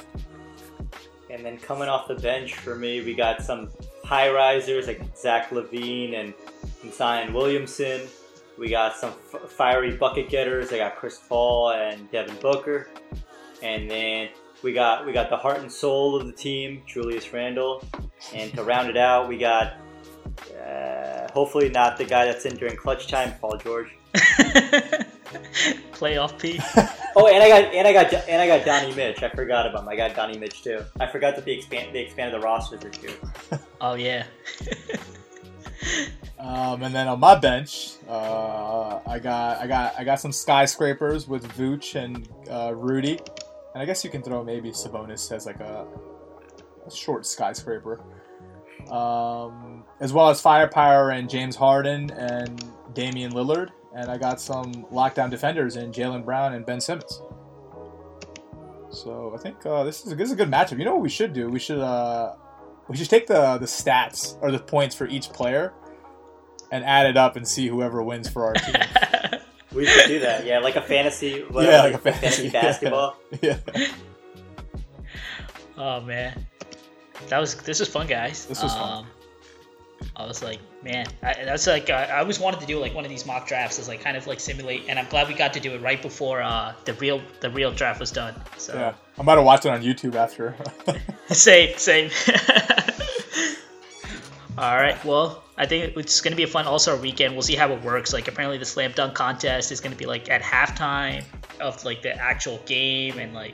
[1.29, 3.69] And then coming off the bench for me, we got some
[4.03, 6.33] high risers like Zach LaVine and,
[6.81, 8.01] and Zion Williamson.
[8.57, 10.73] We got some f- fiery bucket getters.
[10.73, 12.89] I got Chris Paul and Devin Booker.
[13.61, 14.29] And then
[14.63, 17.83] we got we got the heart and soul of the team, Julius Randle.
[18.33, 19.73] And to round it out, we got
[20.59, 23.95] uh, hopefully not the guy that's in during clutch time, Paul George.
[25.93, 26.59] Playoff P.
[27.15, 29.23] Oh, and I got and I got and I got Donnie Mitch.
[29.23, 29.89] I forgot about him.
[29.89, 30.85] I got Donnie Mitch too.
[30.99, 33.11] I forgot that they expand they expanded the rosters this year.
[33.81, 34.25] Oh yeah.
[36.39, 41.27] Um, and then on my bench, uh, I got I got I got some skyscrapers
[41.27, 43.19] with Vooch and uh, Rudy,
[43.73, 45.85] and I guess you can throw maybe Sabonis as like a,
[46.85, 48.01] a short skyscraper,
[48.89, 54.85] um, as well as firepower and James Harden and Damian Lillard, and I got some
[54.91, 57.21] lockdown defenders in Jaylen Brown and Ben Simmons.
[58.91, 60.79] So I think uh, this is a, this is a good matchup.
[60.79, 61.49] You know what we should do?
[61.49, 62.35] We should uh,
[62.87, 65.73] we should take the the stats or the points for each player
[66.71, 68.75] and add it up and see whoever wins for our team.
[69.71, 70.47] We could do that.
[70.47, 71.43] Yeah, like a fantasy.
[71.43, 73.17] What, Yeah, like a fantasy, basketball.
[73.39, 73.57] yeah,
[75.77, 76.47] oh man,
[77.27, 78.47] that was this was fun, guys.
[78.47, 79.05] This was fun.
[80.15, 83.05] I was like, man, I, that's like I, I always wanted to do like one
[83.05, 85.53] of these mock drafts, is like kind of like simulate, and I'm glad we got
[85.53, 88.35] to do it right before uh, the real the real draft was done.
[88.57, 88.93] So yeah.
[89.17, 90.55] I'm about to watch it on YouTube after.
[91.33, 92.11] same, same.
[94.57, 97.33] All right, well, I think it's going to be a fun All Star weekend.
[97.33, 98.11] We'll see how it works.
[98.11, 101.23] Like, apparently, the slam dunk contest is going to be like at halftime
[101.61, 103.53] of like the actual game, and like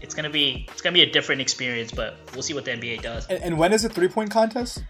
[0.00, 1.92] it's going to be it's going to be a different experience.
[1.92, 3.26] But we'll see what the NBA does.
[3.26, 4.82] and, and when is the three point contest?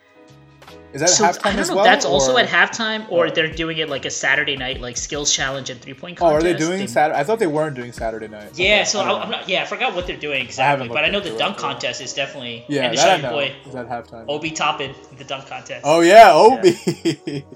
[0.92, 1.78] Is that So halftime I don't as well?
[1.80, 4.96] if that's also at halftime or or- they're doing it like a Saturday night like
[4.96, 7.18] skills challenge and three point Oh, are they doing They- Saturday?
[7.20, 8.50] I thought they weren't doing Saturday night.
[8.54, 9.48] Yeah, Okay, so I I don't I'm not.
[9.48, 11.60] Yeah, I forgot what they're doing haven't exactly, but I know the dunk it.
[11.60, 12.64] contest is definitely.
[12.68, 13.30] Yeah, and to that I know.
[13.30, 14.24] boy Is at halftime.
[14.28, 15.82] Obi Toppin the dunk contest.
[15.84, 17.44] Oh yeah, Obi.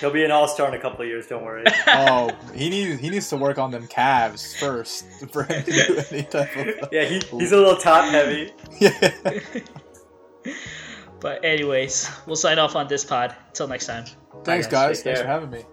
[0.00, 1.26] He'll be an all star in a couple of years.
[1.28, 1.62] Don't worry.
[1.86, 6.02] oh, he needs he needs to work on them calves first for him to do
[6.10, 6.88] any type of.
[6.90, 8.52] Yeah, he, he's a little top heavy.
[8.80, 9.12] Yeah.
[11.20, 13.34] But anyways, we'll sign off on this pod.
[13.48, 14.04] Until next time.
[14.44, 14.98] Thanks, guys.
[14.98, 15.02] guys.
[15.02, 15.64] Thanks for having me.